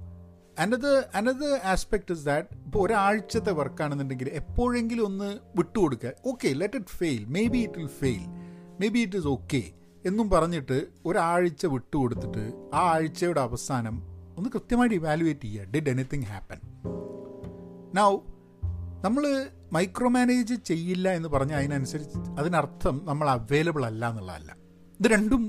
another 0.62 0.92
another 1.18 1.48
aspect 1.72 2.12
is 2.14 2.25
that 2.26 2.48
ഇപ്പോൾ 2.66 2.80
ഒരാഴ്ചത്തെ 2.84 3.52
വർക്കാണെന്നുണ്ടെങ്കിൽ 3.60 4.28
എപ്പോഴെങ്കിലും 4.40 5.04
ഒന്ന് 5.06 5.28
വിട്ടുകൊടുക്കുക. 5.58 6.12
Okay 6.30 6.48
let 6.60 6.78
it 6.80 6.94
fail 7.00 7.22
maybe 7.54 7.60
it 7.66 7.78
will 7.80 7.90
fail 8.02 8.22
maybe 8.94 9.00
it 9.06 9.18
is 9.20 9.28
okay 9.34 9.62
എന്നും 10.04 10.26
പറഞ്ഞിട്ട് 10.34 10.78
ഒരാഴ്ച 11.08 11.66
വിട്ടുകൊടുത്തിട്ട് 11.75 12.44
ആ 12.75 12.82
ആഴ്ചയുടെ 12.94 13.42
അവസാനം 13.48 13.96
ഒന്ന് 14.38 14.48
കൃത്യമായിട്ട് 14.54 14.96
ഇവാലുവേറ്റ് 15.00 15.46
ചെയ്യുക. 15.46 15.68
ഡിഡ് 15.75 15.90
എനിത്തിങ് 15.94 16.26
ഹാപ്പൻ 16.32 16.58
നൗ 17.98 18.10
നമ്മൾ 19.04 19.25
മൈക്രോ 19.76 20.08
മാനേജ് 20.16 20.56
ചെയ്യില്ല 20.70 21.06
എന്ന് 21.18 21.28
പറഞ്ഞാൽ 21.28 21.58
അതിനനുസരിച്ച് 21.62 22.18
അതിനർത്ഥം 22.40 22.96
നമ്മൾ 23.04 23.26
അവൈലബിൾ 23.36 23.82
അല്ല 23.90 24.02
എന്നുള്ളതല്ല. 24.10 24.50
ഇത് 25.00 25.08
രണ്ടും 25.16 25.42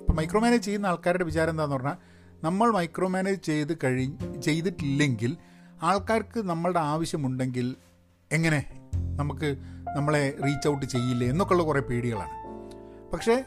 ഇപ്പോൾ 0.00 0.16
മൈക്രോ 0.20 0.40
മാനേജ് 0.44 0.64
ചെയ്യുന്ന 0.68 0.86
ആൾക്കാരുടെ 0.92 1.24
വിചാരം 1.30 1.52
എന്താണെന്ന് 1.54 1.76
പറഞ്ഞാൽ 1.76 1.98
നമ്മൾ 2.42 2.70
മൈക്രോ 2.70 3.08
മാനേജ് 3.08 3.42
ചെയ്ത് 3.42 3.78
കഴി 3.84 4.12
ചെയ്തിട്ടില്ലെങ്കിൽ 4.44 5.36
ആൾക്കാർക്ക് 5.82 6.40
നമ്മളുടെ 6.40 6.78
ആവശ്യമുണ്ടെങ്കിൽ 6.78 7.76
എങ്ങനെ 8.32 8.60
നമുക്ക് 9.16 9.56
നമ്മളെ 9.96 10.36
റീച്ച് 10.44 10.68
ഔട്ട് 10.68 10.86
ചെയ്യില്ലേ 10.86 11.26
എന്നൊക്കെയുള്ള 11.28 11.62
കുറേ 11.62 11.80
പേടികളാണ്. 11.80 12.34
പക്ഷേ 13.12 13.44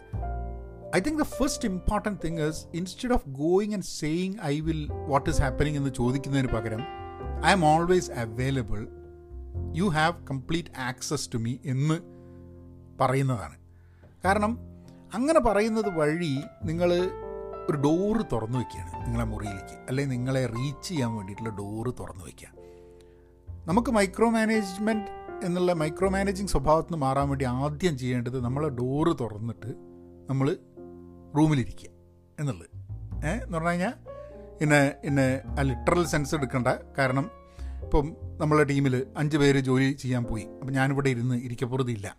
I 0.95 0.99
think 0.99 1.19
the 1.19 1.25
first 1.25 1.67
important 1.67 2.19
thing 2.25 2.39
is 2.41 2.65
instead 2.73 3.13
of 3.13 3.29
going 3.29 3.73
and 3.73 3.83
saying 3.83 4.35
I 4.45 4.59
will 4.59 4.87
what 4.91 5.29
is 5.29 5.41
happening 5.41 5.77
എന്ന് 5.77 5.89
ചോദിക്കുന്നതിന് 5.89 6.47
പകരം 6.47 6.83
I 7.45 7.51
am 7.51 7.65
always 7.65 8.11
available 8.11 8.87
you 9.75 9.85
have 9.85 10.25
complete 10.25 10.79
access 10.79 11.29
to 11.33 11.37
me 11.37 11.55
എന്ന് 11.65 11.97
പറയുന്നതാണ്. 13.01 13.57
കാരണം 14.25 14.57
അങ്ങനെ 15.13 15.39
പറയുന്നത് 15.39 15.89
വഴി 15.89 16.41
നിങ്ങൾ 16.63 16.89
ഒരു 17.69 17.77
ഡോറ് 17.77 18.25
തുറന്നു 18.31 18.57
വയ്ക്കുകയാണ് 18.57 19.05
നിങ്ങളെ 19.05 19.25
മുറിയിലേക്ക്. 19.25 19.85
അല്ലെങ്കിൽ 19.89 20.15
നിങ്ങളെ 20.15 20.45
റീച്ച് 20.45 20.87
ചെയ്യാൻ 20.87 21.15
വേണ്ടിയിട്ടുള്ള 21.15 21.49
ഡോറ് 21.49 21.93
തുറന്നു 21.99 22.25
വയ്ക്കുക 22.25 22.63
നമുക്ക് 23.67 23.89
മൈക്രോ 23.89 24.29
മാനേജ്മെന്റ് 24.29 25.07
എന്നുള്ള 25.45 25.73
മൈക്രോ 25.73 26.09
മാനേജിങ് 26.09 26.47
സ്വഭാവത്തിൽ 26.47 26.93
നിന്ന് 26.93 27.05
മാറാൻ 27.05 27.29
വേണ്ടി 27.29 27.45
ആദ്യം 27.45 27.97
ചെയ്യേണ്ടത് 27.97 28.43
നമ്മളെ 28.43 28.69
ഡോറ് 28.69 29.15
തുറന്നിട്ട് 29.19 29.73
നമ്മൾ 30.29 30.57
റൂമിലിരിക്കുക 31.37 31.89
എന്നുള്ളത്. 32.39 32.69
ഏഹ് 33.25 33.43
എന്ന് 33.43 33.57
പറഞ്ഞു 33.57 33.69
കഴിഞ്ഞാൽ 33.69 33.93
ഇന്നെ 34.61 34.93
ഇന്നെ 35.03 35.41
ലിറ്ററൽ 35.61 36.05
സെൻസ് 36.05 36.35
എടുക്കേണ്ട. 36.35 36.67
കാരണം 36.97 37.31
ഇപ്പം 37.83 38.15
നമ്മളെ 38.37 38.63
ടീമിൽ 38.63 39.07
അഞ്ച് 39.17 39.37
പേര് 39.37 39.59
ജോലി 39.59 39.91
ചെയ്യാൻ 39.91 40.23
പോയി. 40.23 40.43
അപ്പം 40.43 40.73
ഞാനിവിടെ 40.73 41.09
ഇരുന്ന് 41.09 41.35
ഇരിക്കപ്പുറതില്ല 41.35 42.15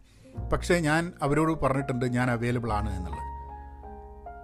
പക്ഷേ 0.52 0.78
ഞാൻ 0.78 1.12
അവരോട് 1.22 1.60
പറഞ്ഞിട്ടുണ്ട് 1.60 2.06
ഞാൻ 2.06 2.30
അവൈലബിൾ 2.30 2.72
ആണ് 2.72 2.96
എന്നുള്ളത്. 2.96 3.34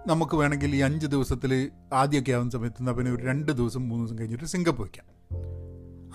നമുക്ക് 0.07 0.35
വേണമെങ്കിൽ 0.35 0.75
ഈ 0.75 0.79
അഞ്ച് 0.79 1.07
ദിവസത്തിൽ 1.07 1.71
ആദ്യമൊക്കെ 1.93 2.31
ആവുന്ന 2.31 2.51
സമയത്ത് 2.51 2.93
പിന്നെ 2.93 3.11
ഒരു 3.11 3.23
രണ്ട് 3.23 3.51
ദിവസം 3.51 3.89
മൂന്ന് 3.89 4.05
ദിവസം 4.05 4.19
കഴിഞ്ഞിട്ട് 4.19 4.43
സിങ്കപ്പ് 4.45 4.81
വയ്ക്കാം 4.81 5.07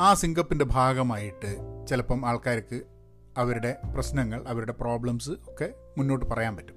ആ 0.00 0.14
സിങ്കപ്പിന്റെ 0.14 0.64
ഭാഗമായിട്ട് 0.64 1.56
ചിലപ്പം 1.86 2.26
ആൾക്കാർക്ക് 2.26 2.82
അവരുടെ 3.36 3.76
പ്രശ്നങ്ങൾ 3.94 4.44
അവരുടെ 4.48 4.72
പ്രോബ്ലംസ് 4.72 5.30
ഒക്കെ 5.30 5.74
മുന്നോട്ട് 5.98 6.26
പറയാൻ 6.26 6.56
പറ്റും. 6.56 6.74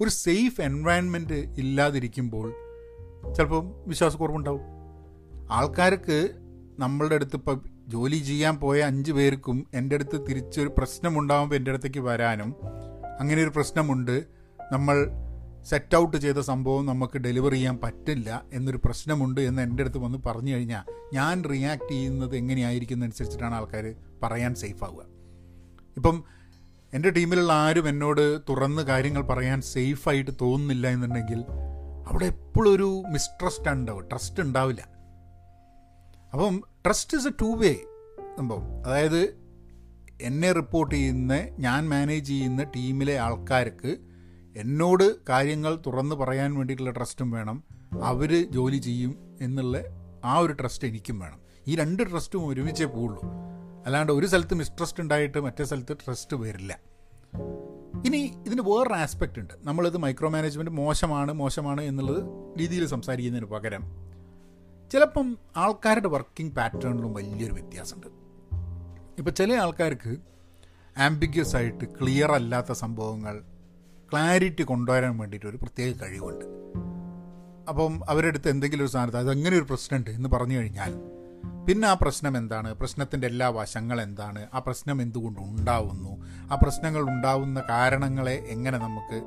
ഒരു 0.00 0.10
സേഫ് 0.10 0.60
എൻവയൺമെന്റ് 0.60 1.32
ഇല്ലാതിരിക്കുമ്പോൾ 1.32 2.52
ചിലപ്പം 3.34 3.74
വിശ്വാസക്കുറവുണ്ടാവും 3.86 4.60
ആൾക്കാർക്ക് 5.50 6.28
നമ്മളുടെ 6.78 7.14
അടുത്ത് 7.14 7.36
ഇപ്പം 7.36 7.62
ജോലി 7.88 8.16
ചെയ്യാൻ 8.16 8.56
പോയ 8.56 8.80
അഞ്ച് 8.80 9.12
പേർക്കും 9.12 9.66
എന്റെ 9.74 9.94
അടുത്ത് 9.94 10.26
തിരിച്ചൊരു 10.28 10.68
പ്രശ്നമുണ്ടാകുമ്പോൾ 10.78 11.56
എന്റെ 11.56 11.70
അടുത്തേക്ക് 11.70 11.98
വരാനും 11.98 12.56
അങ്ങനെ 13.20 13.42
ഒരു 13.42 13.50
പ്രശ്നമുണ്ട്. 13.50 14.26
നമ്മൾ 14.72 15.25
സെറ്റ് 15.68 15.96
ഔട്ട് 15.96 16.16
ചെയ്ത 16.16 16.36
സംഭവം 16.36 16.86
നമുക്ക് 16.86 17.18
ഡെലിവർ 17.18 17.52
ചെയ്യാൻ 17.52 17.78
പറ്റില്ല 17.84 18.44
എന്നൊരു 18.52 18.80
പ്രശ്നമുണ്ട് 18.84 19.40
എന്ന് 19.40 19.62
എന്റെ 19.62 19.82
അടുത്ത് 19.82 19.98
വന്ന് 19.98 20.18
പറഞ്ഞു 20.26 20.54
കഴിഞ്ഞാൽ 20.54 20.92
ഞാൻ 21.14 21.44
റിയാക്ട് 21.44 21.88
ചെയ്യുന്നത് 21.88 22.36
എങ്ങനെയായിരിക്കുന്നതനുസരിച്ചിട്ടാണ് 22.36 23.54
ആൾക്കാർ 23.54 23.94
പറയാൻ 24.22 24.54
സേഫ് 24.54 24.84
ആവുക. 24.84 25.02
ഇപ്പം 25.96 26.24
എന്റെ 26.94 27.10
ടീമിലുള്ള 27.10 27.52
ആരും 27.52 27.88
എന്നോട് 27.88 28.40
തുറന്ന് 28.48 28.82
കാര്യങ്ങൾ 28.82 29.22
പറയാൻ 29.22 29.60
സേഫായിട്ട് 29.60 30.30
തോന്നുന്നില്ല 30.40 30.88
എന്നുണ്ടെങ്കിൽ 30.88 31.44
അവിടെ 32.06 32.24
എപ്പോഴും 32.24 32.72
ഒരു 32.74 33.02
മിസ്ട്രസ്റ്റ് 33.10 33.68
ഉണ്ടാവും 33.68 34.08
ട്രസ്റ്റ് 34.08 34.42
ഉണ്ടാവില്ല. 34.42 34.88
അപ്പം 36.32 36.62
trust 36.86 37.16
is 37.16 37.28
a 37.28 37.30
two 37.30 37.56
way 37.56 37.76
സംഭവം. 38.38 38.86
അതായത് 38.86 39.46
എന്നെ 40.20 40.52
റിപ്പോർട്ട് 40.52 40.94
ചെയ്യുന്ന 40.94 41.48
ഞാൻ 41.58 41.88
മാനേജ് 41.88 42.26
ചെയ്യുന്ന 42.26 42.62
ടീമിലെ 42.62 43.18
ആൾക്കാർക്ക് 43.18 43.96
എന്നോട് 44.56 45.26
കാര്യങ്ങൾ 45.28 45.78
തുറന്ന് 45.86 46.14
പറയാൻ 46.14 46.54
വേണ്ടിയിട്ടുള്ള 46.54 46.90
ട്രസ്റ്റും 46.90 47.30
വേണം. 47.30 47.64
അവർ 48.02 48.50
ജോലി 48.50 48.76
ചെയ്യും 48.76 49.36
എന്നുള്ള 49.40 49.82
ആ 50.24 50.38
ഒരു 50.38 50.52
ട്രസ്റ്റ് 50.52 50.88
എനിക്കും 50.88 51.18
വേണം. 51.18 51.40
ഈ 51.66 51.76
രണ്ട് 51.76 52.02
ട്രസ്റ്റും 52.02 52.46
ഒരുമിച്ചേ 52.46 52.84
പോവുള്ളൂ. 52.84 53.20
അല്ലാണ്ട് 53.86 54.12
ഒരു 54.12 54.26
സ്ഥലത്ത് 54.26 54.54
മിസ്ട്രസ്റ്റ് 54.54 55.02
ഉണ്ടായിട്ട് 55.02 55.40
മറ്റേ 55.40 55.64
സ്ഥലത്ത് 55.64 55.96
ട്രസ്റ്റ് 55.96 56.36
വരില്ല. 56.36 56.80
ഇനി 58.06 58.34
ഇതിന് 58.46 58.60
വേറൊരു 58.60 58.94
ആസ്പെക്റ്റ് 58.94 59.38
ഉണ്ട്. 59.38 59.54
നമ്മളിത് 59.62 59.96
മൈക്രോ 59.96 60.28
മാനേജ്മെന്റ് 60.28 60.70
മോശമാണ് 60.70 61.32
മോശമാണ് 61.32 61.80
എന്നുള്ളത് 61.80 62.24
രീതിയിൽ 62.60 62.86
സംസാരിക്കുന്നതിന് 62.86 63.50
പകരം 63.50 63.82
ചിലപ്പം 64.92 65.38
ആൾക്കാരുടെ 65.56 66.08
വർക്കിംഗ് 66.08 66.52
പാറ്റേണിലും 66.52 67.14
വലിയൊരു 67.14 67.52
വ്യത്യാസമുണ്ട്. 67.52 68.06
ഇപ്പോൾ 69.18 69.30
ചില 69.30 69.52
ആൾക്കാർക്ക് 69.52 70.16
ആംബിഗ്യസ് 70.98 71.56
ആയിട്ട് 71.56 71.84
ക്ലിയർ 71.84 72.32
അല്ലാത്ത 72.32 72.72
സംഭവങ്ങൾ 72.72 73.55
ക്ലാരിറ്റി 74.12 74.62
കൊണ്ടുവരാൻ 74.62 75.18
വേണ്ടിയിട്ട് 75.18 75.46
ഒരു 75.46 75.56
പ്രത്യേക 75.56 75.94
കഴിവുണ്ട്. 76.02 76.44
അപ്പം 77.68 78.00
അവരെടുത്ത് 78.08 78.48
എന്തെങ്കിലും 78.48 78.84
ഒരു 78.84 78.90
സ്ഥാനത്ത് 78.90 79.18
അത് 79.18 79.30
അങ്ങനെ 79.30 79.56
ഒരു 79.56 79.64
പ്രശ്നമുണ്ട് 79.64 80.10
എന്ന് 80.10 80.28
പറഞ്ഞു 80.28 80.58
കഴിഞ്ഞാൽ 80.58 80.94
പിന്നെ 81.66 81.88
ആ 81.88 81.94
പ്രശ്നം 81.94 82.36
എന്താണ്? 82.36 82.74
പ്രശ്നത്തിന്റെ 82.74 83.26
എല്ലാ 83.26 83.48
വശങ്ങൾ 83.48 84.02
എന്താണ്? 84.02 84.46
ആ 84.54 84.58
പ്രശ്നം 84.58 85.02
എന്തുകൊണ്ട് 85.02 85.40
ഉണ്ടാവുന്നു? 85.40 86.24
ആ 86.52 86.54
പ്രശ്നങ്ങൾ 86.62 87.02
ഉണ്ടാവുന്ന 87.02 87.62
കാരണങ്ങളെ 87.68 88.34
എങ്ങനെ 88.48 88.78
നമുക്ക് 88.78 89.22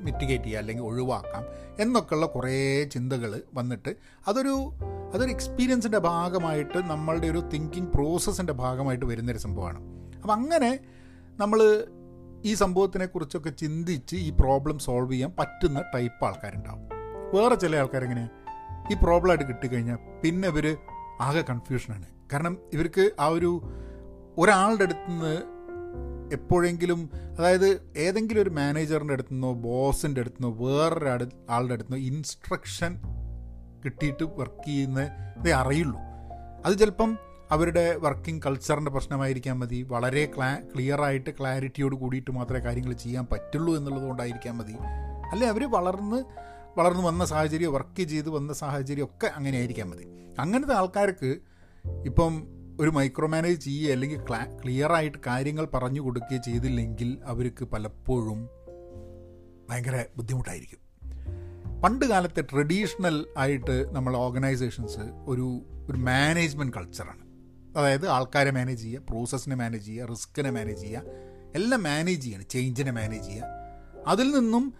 മിറ്റിഗേറ്റ് 0.00 0.44
ചെയ്യുക 0.44 0.58
അല്ലെങ്കിൽ 0.58 0.84
ഒഴിവാക്കാം 0.84 1.44
എന്നൊക്കെയുള്ള 1.78 2.26
കുറേ 2.26 2.84
ചിന്തകൾ 2.84 3.42
വന്നിട്ട് 3.54 3.94
അതൊരു 4.28 4.72
അതൊരു 5.14 5.30
എക്സ്പീരിയൻസിന്റെ 5.30 5.98
ഭാഗമായിട്ട് 5.98 6.78
നമ്മളുടെ 6.78 7.26
ഒരു 7.26 7.38
തിങ്കിങ് 7.38 7.86
പ്രോസസ്സിന്റെ 7.86 8.52
ഭാഗമായിട്ട് 8.52 9.06
വരുന്നൊരു 9.06 9.38
സംഭവമാണ്. 9.38 9.78
അപ്പം 10.14 10.32
അങ്ങനെ 10.32 10.80
നമ്മൾ 11.38 11.86
ഈ 12.44 12.54
സംഭവത്തിനെ 12.54 13.06
കുറിച്ചൊക്കെ 13.06 13.50
ചിന്തിച്ച് 13.50 14.16
ഈ 14.16 14.30
പ്രോബ്ലം 14.30 14.78
സോൾവ് 14.78 15.12
ചെയ്യാൻ 15.12 15.32
പറ്റുന്ന 15.38 15.82
ടൈപ്പ് 15.94 16.24
ആൾക്കാരുണ്ടാവും. 16.24 16.88
വേറെ 17.34 17.54
ചില 17.54 17.76
ആൾക്കാരെങ്ങനെയാണ് 17.76 18.46
ഈ 18.92 18.96
പ്രോബ്ലമായിട്ട് 19.02 19.44
കിട്ടിക്കഴിഞ്ഞാൽ 19.44 19.98
പിന്നെ 20.24 20.48
ഇവർ 20.48 20.76
ആകെ 21.20 21.40
കൺഫ്യൂഷനാണ് 21.40 22.06
കാരണം 22.32 22.58
ഇവർക്ക് 22.72 23.10
ആ 23.20 23.26
ഒരു 23.26 23.62
ഒരാളുടെ 24.38 24.84
അടുത്ത് 24.84 25.10
നിന്ന് 25.10 25.56
എപ്പോഴെങ്കിലും 26.32 27.10
അതായത് 27.38 27.92
ഏതെങ്കിലും 27.96 28.42
ഒരു 28.42 28.50
മാനേജറിന്റെ 28.50 29.12
അടുത്തു 29.14 29.32
നിന്നോ 29.32 29.52
ബോസിന്റെ 29.52 30.20
അടുത്തു 30.20 30.42
നിന്നോ 30.42 30.66
വേറൊരു 30.66 31.08
ആളുടെ 31.50 31.72
അടുത്തു 31.72 31.90
നിന്നോ 31.90 32.06
ഇൻസ്ട്രക്ഷൻ 32.06 33.02
കിട്ടിയിട്ട് 33.84 34.24
വർക്ക് 34.24 34.66
ചെയ്യുന്നതേ 34.66 35.50
അറിയുള്ളൂ. 35.50 36.00
അത് 36.64 36.78
ചിലപ്പം 36.78 37.18
അവരുടെ 37.50 37.96
വർക്കിംഗ് 37.96 38.42
കൾച്ചറിന്റെ 38.46 38.90
പ്രശ്നമായിരിക്കാൻ 38.90 39.58
മതി. 39.58 39.82
വളരെ 39.82 40.32
ക്ലാ 40.36 40.58
ക്ലിയറായിട്ട് 40.74 41.30
ക്ലാരിറ്റിയോട് 41.30 41.94
കൂടിയിട്ട് 41.94 42.30
മാത്രമേ 42.30 42.60
കാര്യങ്ങൾ 42.60 42.92
ചെയ്യാൻ 42.92 43.26
പറ്റുള്ളൂ 43.32 43.76
എന്നുള്ളതുകൊണ്ടായിരിക്കാൻ 43.76 44.56
മതി. 44.56 44.72
അല്ലെ? 45.32 45.48
അവർ 45.48 45.70
വളർന്ന് 45.70 46.24
വളർന്നു 46.78 47.02
വന്ന 47.02 47.24
സാഹചര്യം 47.24 47.72
വർക്ക് 47.72 48.02
ചെയ്ത് 48.02 48.28
വന്ന 48.28 48.52
സാഹചര്യം 48.52 49.04
ഒക്കെ 49.04 49.26
അങ്ങനെ 49.26 49.58
ആയിരിക്കാൻ 49.58 49.90
മതി. 49.90 50.04
അങ്ങനത്തെ 50.38 50.74
ആൾക്കാർക്ക് 50.74 51.38
ഇപ്പം 52.04 52.46
ഒരു 52.80 52.90
മൈക്രോ 52.90 53.28
മാനേജ് 53.28 53.64
ചെയ്യുക 53.64 53.92
അല്ലെങ്കിൽ 53.92 54.20
ക്ലാ 54.28 54.58
ക്ലിയറായിട്ട് 54.64 55.18
കാര്യങ്ങൾ 55.26 55.64
പറഞ്ഞു 55.64 56.00
കൊടുക്കുകയോ 56.00 56.40
ചെയ്തില്ലെങ്കിൽ 56.40 57.18
അവർക്ക് 57.24 57.64
പലപ്പോഴും 57.64 58.48
ഭയങ്കര 59.70 60.04
ബുദ്ധിമുട്ടായിരിക്കും. 60.16 60.86
പണ്ട് 61.80 62.06
കാലത്തെ 62.06 62.42
ട്രഡീഷണൽ 62.42 63.26
ആയിട്ട് 63.38 63.94
നമ്മൾ 63.94 64.16
ഓർഗനൈസേഷൻസ് 64.16 65.00
ഒരു 65.26 65.62
ഒരു 65.90 65.98
മാനേജ്മെന്റ് 65.98 66.72
കൾച്ചറാണ് 66.74 67.25
അതായത് 67.76 68.08
ആൾക്കാരെ 68.08 68.50
മാനേജ് 68.50 68.82
ചെയ്യുക 68.82 69.00
പ്രോസസ്സിനെ 69.10 69.56
മാനേജ് 69.56 69.86
ചെയ്യുക 69.86 70.06
റിസ്ക്കിനെ 70.06 70.50
മാനേജ് 70.50 70.80
ചെയ്യുക 70.80 71.02
എല്ലാം 71.54 71.82
മാനേജ് 71.82 72.22
ചെയ്യണം 72.22 72.44
ചേഞ്ചിനെ 72.50 72.90
മാനേജ് 72.90 73.24
ചെയ്യുക. 73.24 73.44
അതിൽ 74.06 74.30
നിന്നും 74.30 74.74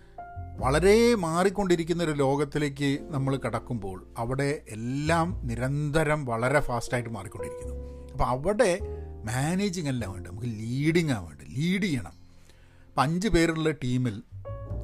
വളരെ 0.57 1.15
മാറിക്കൊണ്ടിരിക്കുന്ന 1.15 2.03
ഒരു 2.03 2.11
ലോകത്തിലേക്ക് 2.11 2.99
നമ്മൾ 3.03 3.37
കടക്കുമ്പോൾ 3.37 4.07
അവിടെ 4.19 4.63
എല്ലാം 4.69 5.41
നിരന്തരം 5.45 6.25
വളരെ 6.25 6.61
ഫാസ്റ്റായിട്ട് 6.61 7.11
മാറിക്കൊണ്ടിരിക്കുന്നു. 7.11 7.75
അപ്പോൾ 8.13 8.25
അവിടെ 8.25 8.79
മാനേജിങ് 9.25 9.89
അല്ല 9.89 10.07
വേണ്ട 10.07 10.27
നമുക്ക് 10.27 10.47
ലീഡിങ് 10.47 11.11
ആ 11.11 11.19
വേണ്ട 11.21 11.41
ലീഡ് 11.43 11.83
ചെയ്യണം. 11.83 12.13
അപ്പം 12.89 13.03
അഞ്ച് 13.03 13.29
പേരുള്ള 13.29 13.71
ടീമിൽ 13.71 14.23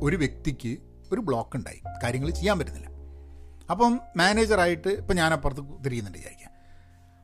ഒരു 0.02 0.16
വ്യക്തിക്ക് 0.16 0.78
ഒരു 1.12 1.20
ബ്ലോക്ക് 1.20 1.56
ഉണ്ടായി. 1.56 1.80
കാര്യങ്ങൾ 2.04 2.30
ചെയ്യാൻ 2.30 2.58
പറ്റുന്നില്ല. 2.58 2.88
അപ്പം 3.70 4.00
മാനേജറായിട്ട് 4.16 4.88
ഇപ്പം 4.88 5.16
ഞാൻ 5.16 5.32
അപ്പുറത്ത് 5.32 5.84
തിരിയുന്നുണ്ട് 5.84 6.18
വിചാരിക്കാം 6.18 6.41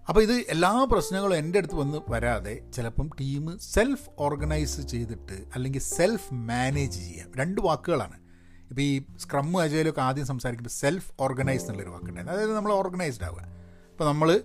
അപ്പോൾ 0.09 0.21
ഇത് 0.21 0.33
എല്ലാ 0.33 0.89
പ്രശ്നങ്ങളും 0.93 1.37
എന്റെ 1.37 1.59
അടുത്ത് 1.59 1.75
വന്ന് 1.75 1.99
വരാതെ 2.09 2.71
ചിലപ്പം 2.75 3.11
ടീം 3.21 3.59
സെൽഫ് 3.59 4.11
ഓർഗനൈസ് 4.19 4.81
ചെയ്തിട്ട് 4.81 5.45
അല്ലെങ്കിൽ 5.55 5.81
സെൽഫ് 5.81 6.35
മാനേജ് 6.35 6.99
ചെയ്യാം. 6.99 7.33
രണ്ട് 7.37 7.61
വാക്കുകളാണ്. 7.61 8.21
ഇപ്പോൾ 8.71 8.83
ഈ 8.83 9.03
സ്ക്രം 9.19 9.61
അജയിലൊക്കെ 9.61 10.01
ആദ്യം 10.01 10.27
സംസാരിക്കുമ്പോൾ 10.27 10.71
സെൽഫ് 10.71 11.13
ഓർഗനൈസ് 11.21 11.63
എന്നുള്ളൊരു 11.63 11.91
വാക്കുണ്ടായിരുന്നു. 11.91 12.37
അതായത് 12.37 12.57
നമ്മൾ 12.57 12.73
ഓർഗനൈസ്ഡ് 12.73 13.25
ആവുക. 13.25 13.41
ഇപ്പോൾ 13.91 14.05
നമ്മൾ 14.05 14.41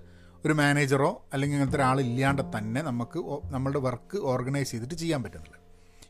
ഒരു 0.45 0.53
മാനേജറോ 0.53 1.27
അല്ലെങ്കിൽ 1.33 1.57
അങ്ങനത്തെ 1.57 1.77
ഒരാളില്ലാണ്ട് 1.77 2.41
തന്നെ 2.57 2.81
നമുക്ക് 2.81 3.19
നമ്മളുടെ 3.53 3.79
വർക്ക് 3.79 4.17
ഓർഗനൈസ് 4.17 4.71
ചെയ്തിട്ട് 4.71 4.93
ചെയ്യാൻ 4.93 5.23
പറ്റുന്നില്ല. 5.23 5.57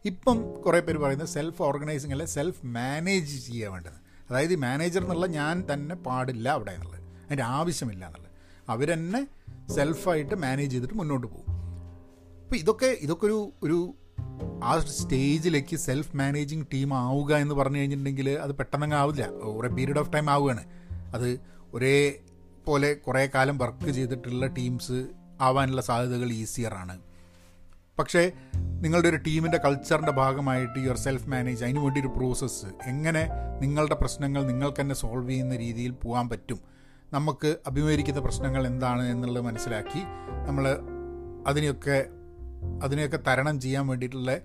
ഇപ്പം 0.06 0.62
കുറേ 0.62 0.80
പേര് 0.80 0.98
പറയുന്നത് 0.98 1.28
സെൽഫ് 1.28 1.62
ഓർഗനൈസിങ് 1.62 2.12
അല്ല 2.12 2.26
സെൽഫ് 2.26 2.66
മാനേജ് 2.66 3.46
ചെയ്യാൻ 3.46 3.72
വേണ്ടത്. 3.72 3.94
അതായത് 4.30 4.52
ഈ 4.52 4.56
മാനേജർ 4.56 5.02
എന്നുള്ള 5.02 5.26
ഞാൻ 5.26 5.64
തന്നെ 5.74 5.96
പാടില്ല 5.96 6.50
അവിടെ 6.50 6.72
എന്നുള്ളത്. 6.72 7.02
അതിന്റെ 7.26 7.44
ആവശ്യമില്ല 7.44 8.06
എന്നുള്ളത്. 8.06 8.34
അവരെന്നെ 8.70 9.28
സെൽഫായിട്ട് 9.70 10.36
മാനേജ് 10.36 10.72
ചെയ്തിട്ട് 10.72 10.94
മുന്നോട്ട് 10.94 11.28
പോകും. 11.28 11.54
അപ്പോൾ 12.44 12.56
ഇതൊക്കെ 12.56 12.86
ഇതൊക്കെ 12.86 13.26
ഒരു 13.26 13.52
ഒരു 13.64 13.94
ആ 14.64 14.80
സ്റ്റേജിലേക്ക് 14.80 15.76
സെൽഫ് 15.76 16.16
മാനേജിങ് 16.16 16.66
ടീം 16.74 16.94
ആവുക 16.94 17.36
എന്ന് 17.36 17.56
പറഞ്ഞു 17.56 17.78
കഴിഞ്ഞിട്ടുണ്ടെങ്കിൽ 17.78 18.30
അത് 18.30 18.56
പെട്ടെന്നങ്ങ് 18.56 18.96
ആവില്ല. 18.96 19.26
ഒരു 19.28 19.68
പീരീഡ് 19.68 20.00
ഓഫ് 20.00 20.14
ടൈം 20.14 20.30
ആവുകയാണ്. 20.30 20.64
അത് 21.14 21.40
ഒരേ 21.74 22.14
പോലെ 22.66 22.94
കുറേ 22.94 23.30
കാലം 23.36 23.58
വർക്ക് 23.58 23.90
ചെയ്തിട്ടുള്ള 23.90 24.48
ടീംസ് 24.48 25.08
ആവാനുള്ള 25.42 25.82
സാധ്യതകൾ 25.82 26.32
ഈസിയറാണ് 26.32 27.00
പക്ഷേ 28.00 28.32
നിങ്ങളുടെ 28.82 29.10
ഒരു 29.10 29.16
ടീമിന്റെ 29.16 29.58
കൾച്ചറിന്റെ 29.58 30.12
ഭാഗമായിട്ട് 30.12 30.80
യുവർ 30.80 30.98
സെൽഫ് 30.98 31.30
മാനേജ് 31.30 31.64
അതിന് 31.64 31.80
വേണ്ടി 31.80 32.00
ഒരു 32.00 32.08
പ്രോസസ്സ് 32.08 32.66
എങ്ങനെ 32.66 33.30
നിങ്ങളുടെ 33.62 33.96
പ്രശ്നങ്ങൾ 33.96 34.46
നിങ്ങൾക്ക് 34.46 34.82
തന്നെ 34.82 34.96
സോൾവ് 34.96 35.30
ചെയ്യുന്ന 35.30 35.56
രീതിയിൽ 35.56 35.92
പോകാൻ 35.92 36.30
പറ്റും? 36.30 36.73
നമുക്ക് 37.14 37.58
അഭിമുഖീകരിക്കുന്ന 37.68 38.20
പ്രശ്നങ്ങൾ 38.20 38.68
എന്താണ് 38.68 39.12
എന്നുള്ളത് 39.12 39.44
മനസ്സിലാക്കി 39.44 40.02
നമ്മൾ 40.48 40.78
അതിനെയൊക്കെ 41.48 42.06
അതിനെയൊക്കെ 42.84 43.20
തരണം 43.28 43.60
ചെയ്യാൻ 43.60 43.88
വേണ്ടിയിട്ടുള്ള 43.88 44.42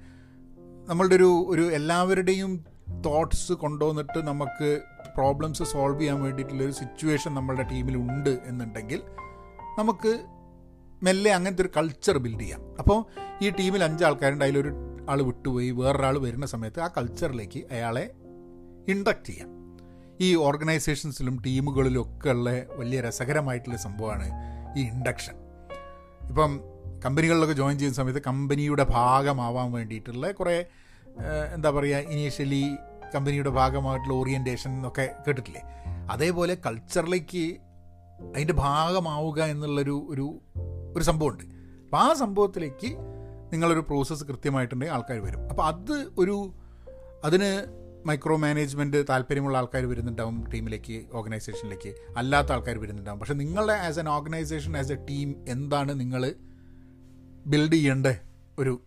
നമ്മളുടെ 0.89 1.15
ഒരു 1.15 1.47
ഒരു 1.49 1.73
എല്ലാവരുടെയും 1.73 2.65
തോട്ട്സ് 3.07 3.53
കൊണ്ടുവന്നിട്ട് 3.53 4.19
നമുക്ക് 4.27 4.81
പ്രോബ്ലംസ് 5.17 5.63
സോൾവ് 5.63 6.01
ചെയ്യാൻ 6.01 6.23
വേണ്ടിയിട്ടുള്ള 6.23 6.63
ഒരു 6.63 6.73
സിറ്റുവേഷൻ 6.73 7.35
നമ്മളുടെ 7.35 7.63
ടീമിലുണ്ട് 7.63 8.39
എന്നുണ്ടെങ്കിൽ 8.45 9.03
നമുക്ക് 9.79 10.27
മെല്ലെ 11.03 11.33
അങ്ങനത്തെ 11.35 11.63
ഒരു 11.63 11.71
കൾച്ചർ 11.77 12.19
ബിൽഡ് 12.19 12.41
ചെയ്യാം. 12.41 12.61
അപ്പോൾ 12.79 13.05
ഈ 13.45 13.51
ടീമിൽ 13.51 13.85
അഞ്ച് 13.85 14.05
ആൾക്കാരുണ്ട് 14.05 14.45
അതിലൊരു 14.45 14.73
ആൾ 15.11 15.23
വിട്ടുപോയി 15.23 15.71
വേറൊരാൾ 15.71 16.19
വരുന്ന 16.19 16.47
സമയത്ത് 16.47 16.81
ആ 16.81 16.89
കൾച്ചറിലേക്ക് 16.97 17.65
അയാളെ 17.71 18.15
ഇൻഡക്റ്റ് 18.89 19.25
ചെയ്യാം. 19.25 19.58
ഈ 20.21 20.35
ഓർഗനൈസേഷൻസിലും 20.35 21.43
ടീമുകളിലും 21.47 22.03
ഒക്കെ 22.03 22.31
ഉള്ള 22.31 22.51
വലിയ 22.77 23.01
രസകരമായിട്ടുള്ള 23.01 23.77
സംഭവമാണ് 23.77 24.27
ഈ 24.79 24.83
ഇൻഡക്ഷൻ. 24.83 25.37
ഇപ്പം 26.29 26.61
കമ്പനികളിലൊക്കെ 27.05 27.55
ജോയിൻ 27.55 27.79
ചെയ്യുന്ന 27.79 27.97
സമയത്ത് 27.97 28.23
കമ്പനിയുടെ 28.23 28.83
ഭാഗമാവാൻ 28.83 29.73
വേണ്ടിയിട്ടുള്ള 29.73 30.31
കുറേ 30.31 30.65
എന്താ 31.55 31.71
പറയുക 31.71 31.97
ഇനീഷ്യലി 31.97 32.77
കമ്പനിയുടെ 33.15 33.51
ഭാഗമായിട്ടുള്ള 33.51 34.15
ഓറിയന്റേഷൻ 34.15 34.71
എന്നൊക്കെ 34.71 35.15
കേട്ടിട്ടില്ലേ? 35.27 35.63
അതേപോലെ 36.11 36.57
കൾച്ചറിലേക്ക് 36.67 37.57
അതിന്റെ 38.35 38.55
ഭാഗമാവുക 38.55 39.41
എന്നുള്ളൊരു 39.43 40.07
ഒരു 40.11 40.41
ഒരു 40.97 41.05
സംഭവമുണ്ട്. 41.05 41.45
അപ്പോൾ 41.85 41.97
ആ 41.97 42.13
സംഭവത്തിലേക്ക് 42.13 42.91
നിങ്ങളൊരു 43.53 43.81
പ്രോസസ്സ് 43.81 44.25
കൃത്യമായിട്ടുണ്ടെങ്കിൽ 44.25 44.95
ആൾക്കാർ 44.95 45.19
വരും. 45.19 45.49
അപ്പോൾ 45.49 45.63
അത് 45.63 46.11
ഒരു 46.19 46.55
അതിന് 47.25 47.51
മൈക്രോ 48.07 48.37
മാനേജ്മെന്റ് 48.37 49.05
താല്പര്യമുള്ള 49.09 49.59
ആൾക്കാർ 49.59 49.85
വരുന്നുണ്ടാവും 49.85 50.51
ടീമിലേക്ക് 50.55 51.05
ഓർഗനൈസേഷനിലേക്ക്. 51.13 51.95
അല്ലാത്ത 52.17 52.53
ആൾക്കാർ 52.53 52.79
വരുന്നുണ്ടാവും. 52.79 53.21
പക്ഷേ 53.21 53.35
നിങ്ങളുടെ 53.35 53.73
as 53.73 53.99
an 53.99 54.09
organisation 54.09 54.77
as 54.77 54.93
a 54.93 54.95
team 54.95 55.45
എന്താണ് 55.49 56.01
നിങ്ങൾ 56.01 56.35
ബിൽഡ് 57.47 57.73
ചെയ്യേണ്ട 57.73 58.07
ഒരു 58.59 58.83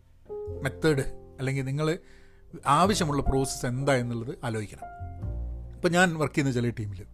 മെത്തേഡ് 0.62 1.36
അല്ലെങ്കിൽ 1.40 1.64
നിങ്ങൾ 1.64 1.98
ആവശ്യമുള്ള 2.68 3.22
പ്രോസസ്സ് 3.22 3.66
എന്താ 3.66 3.96
എന്നുള്ളത് 3.96 4.36
ആലോചിക്കണം. 4.44 4.88
ഇപ്പം 5.76 5.92
ഞാൻ 5.92 6.18
വർക്ക് 6.18 6.36
ചെയ്യുന്ന 6.36 6.54
ചില 6.54 6.70
ടീമിൽ 6.70 7.06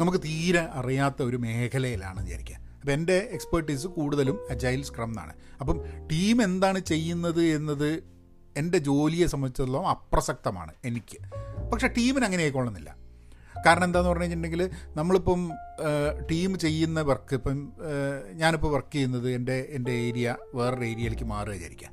നമുക്ക് 0.00 0.18
തീരെ 0.18 0.60
അറിയാത്ത 0.60 1.22
ഒരു 1.22 1.36
മേഖലയിലാണ് 1.36 2.24
വിചാരിക്കുക 2.24 2.56
അപ്പം 2.80 2.92
എന്റെ 2.92 3.28
എക്സ്പേർട്ടീസ് 3.32 3.86
കൂടുതലും 3.86 4.38
അജൈൽ 4.50 4.82
സ്ക്രം 4.82 5.08
എന്നാണ് 5.08 5.32
അപ്പം 5.60 5.82
ടീം 6.06 6.42
എന്താണ് 6.42 6.78
ചെയ്യുന്നത് 6.78 7.42
എന്നത് 7.42 8.13
എന്റെ 8.56 8.78
ജോലിയെ 8.78 9.26
സംബന്ധിച്ചിടത്തോളം 9.26 9.88
അപ്രസക്തമാണ് 9.88 10.72
എനിക്ക്. 10.84 11.18
പക്ഷേ 11.72 11.88
ടീമിന് 11.98 12.24
അങ്ങനെ 12.24 12.42
ആയിക്കൊള്ളുന്നില്ല 12.42 12.90
കാരണം 13.66 13.84
എന്താന്ന് 13.84 14.08
പറഞ്ഞു 14.08 14.24
കഴിഞ്ഞിട്ടുണ്ടെങ്കിൽ 14.24 14.70
നമ്മളിപ്പം 14.96 15.40
ടീം 16.30 16.58
ചെയ്യുന്ന 16.58 17.00
വർക്ക് 17.00 17.34
ഇപ്പം 17.34 17.58
ഞാനിപ്പോൾ 18.32 18.70
വർക്ക് 18.72 18.92
ചെയ്യുന്നത് 18.92 19.28
എന്റെ 19.30 19.68
എന്റെ 19.70 19.92
ഏരിയ 19.92 20.36
വേറൊരു 20.54 20.84
ഏരിയയിലേക്ക് 20.84 21.24
മാറുക 21.24 21.52
വിചാരിക്കുക. 21.52 21.90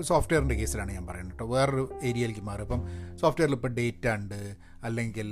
സോഫ്റ്റ്വെയറിന്റെ 0.00 0.54
കേസിലാണ് 0.54 0.92
ഞാൻ 0.92 1.06
പറയുന്നത് 1.06 1.34
കേട്ടോ. 1.34 1.46
വേറൊരു 1.54 1.84
ഏരിയയിലേക്ക് 2.02 2.40
മാറും 2.40 2.62
ഇപ്പം 2.62 2.82
സോഫ്റ്റ്വെയറിൽ 3.20 3.54
ഇപ്പോൾ 3.54 3.72
ഡേറ്റ 3.74 4.08
ഉണ്ട് 4.08 4.56
അല്ലെങ്കിൽ 4.84 5.28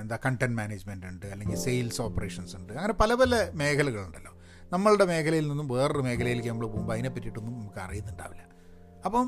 എന്താ 0.00 0.18
കണ്ടന്റ് 0.26 0.56
മാനേജ്മെന്റ് 0.56 1.06
ഉണ്ട് 1.06 1.26
അല്ലെങ്കിൽ 1.26 1.56
സെയിൽസ് 1.56 2.00
ഓപ്പറേഷൻസ് 2.02 2.56
ഉണ്ട് 2.56 2.72
അങ്ങനെ 2.72 2.92
പല 2.92 3.14
പല 3.14 3.50
മേഖലകളുണ്ടല്ലോ. 3.54 4.32
നമ്മളുടെ 4.72 5.04
മേഖലയിൽ 5.04 5.48
നിന്നും 5.48 5.68
വേറൊരു 5.68 6.02
മേഖലയിലേക്ക് 6.02 6.48
നമ്മൾ 6.48 6.66
പോകുമ്പോൾ 6.66 6.92
അതിനെ 6.92 7.08
പറ്റിയിട്ടൊന്നും 7.08 7.54
നമുക്ക് 7.58 7.78
അറിയുന്നുണ്ടാവില്ല. 7.78 8.44
അപ്പം 9.04 9.26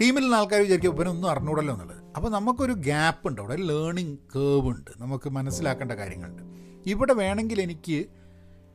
ടീമിലുള്ള 0.00 0.36
ആൾക്കാർ 0.36 0.60
വിചാരിക്കും 0.60 0.94
ഇവനൊന്നും 0.94 1.30
അറിഞ്ഞൂടല്ലോ 1.30 1.74
എന്നുള്ളത്. 1.74 1.96
അപ്പോൾ 2.16 2.28
നമുക്കൊരു 2.28 2.72
ഗ്യാപ്പ് 2.72 3.28
ഉണ്ട്. 3.28 3.40
അവിടെ 3.40 3.56
ലേണിംഗ് 3.56 4.18
കേവ് 4.36 4.68
ഉണ്ട്. 4.68 4.90
നമുക്ക് 4.98 5.30
മനസ്സിലാക്കേണ്ട 5.30 5.92
കാര്യങ്ങളുണ്ട്. 5.92 6.42
ഇവിടെ 6.86 7.12
വേണമെങ്കിൽ 7.12 7.60
എനിക്ക് 7.60 8.06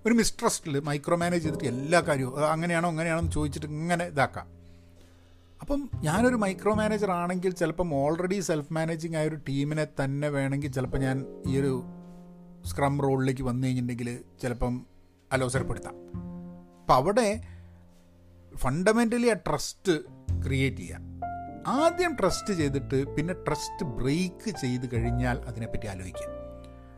ഒരു 0.06 0.14
മിസ്ട്രസ്റ്റിൽ 0.14 0.80
മൈക്രോ 0.80 1.18
മാനേജ് 1.18 1.44
ചെയ്തിട്ട് 1.44 1.66
എല്ലാ 1.66 2.00
കാര്യവും 2.00 2.52
അങ്ങനെയാണോ 2.52 2.90
അങ്ങനെയാണോ 2.90 3.20
എന്ന് 3.20 3.32
ചോദിച്ചിട്ട് 3.32 3.68
ഇങ്ങനെ 3.68 4.06
ഇതാക്കാം. 4.06 4.48
അപ്പം 5.62 5.90
ഞാനൊരു 6.02 6.36
മൈക്രോ 6.36 6.74
മാനേജർ 6.74 7.12
ആണെങ്കിൽ 7.12 7.52
ചിലപ്പം 7.52 7.94
ഓൾറെഡി 7.94 8.40
സെൽഫ് 8.40 8.74
മാനേജിങ് 8.74 9.16
ആയ 9.16 9.28
ഒരു 9.28 9.36
ടീമിനെ 9.36 9.88
തന്നെ 10.04 10.30
വേണമെങ്കിൽ 10.30 10.72
ചിലപ്പോൾ 10.72 10.98
ഞാൻ 10.98 11.26
ഈ 11.48 11.60
ഒരു 11.60 11.84
സ്ക്രം 12.66 13.02
റോളിലേക്ക് 13.02 13.42
വന്നു 13.42 13.68
കഴിഞ്ഞിട്ടുണ്ടെങ്കിൽ 13.68 14.20
ചിലപ്പം 14.42 14.86
അലോസരപ്പെടുത്താം. 15.32 15.96
അപ്പം 16.82 16.96
അവിടെ 16.96 17.44
ഫണ്ടമെന്റലി 18.58 19.28
ആ 19.28 19.34
ട്രസ്റ്റ് 19.34 20.00
ക്രിയേറ്റ് 20.46 20.78
ചെയ്യാം. 20.78 21.09
ആദ്യം 21.68 22.18
ട്രസ്റ്റ് 22.20 22.54
ചെയ്തിട്ട് 22.54 23.16
പിന്നെ 23.16 23.34
ട്രസ്റ്റ് 23.34 23.86
ബ്രേക്ക് 23.86 24.50
ചെയ്ത് 24.50 24.96
കഴിഞ്ഞാൽ 24.96 25.38
അതിനെപ്പറ്റി 25.40 25.88
ആലോചിക്കാം. 25.88 26.30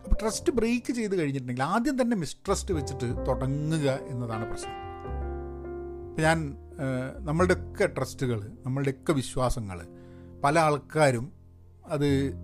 അപ്പോൾ 0.04 0.16
ട്രസ്റ്റ് 0.22 0.54
ബ്രേക്ക് 0.54 0.94
ചെയ്ത് 0.94 1.20
കഴിഞ്ഞിട്ടുണ്ടെങ്കിൽ 1.20 1.64
ആദ്യം 1.64 2.02
തന്നെ 2.02 2.18
മിസ്ട്രസ്റ്റ് 2.18 2.74
വെച്ചിട്ട് 2.74 3.28
തുടങ്ങുക 3.28 3.90
എന്നതാണ് 3.90 4.50
പ്രശ്നം. 4.50 4.78
ഞാൻ 6.20 6.58
നമ്മളുടെയൊക്കെ 7.20 7.86
ട്രസ്റ്റുകൾ 7.86 8.40
നമ്മളുടെയൊക്കെ 8.66 9.14
വിശ്വാസങ്ങൾ 9.14 9.88
പല 10.44 10.60
ആൾക്കാരും 10.60 11.34
അത് 11.86 12.36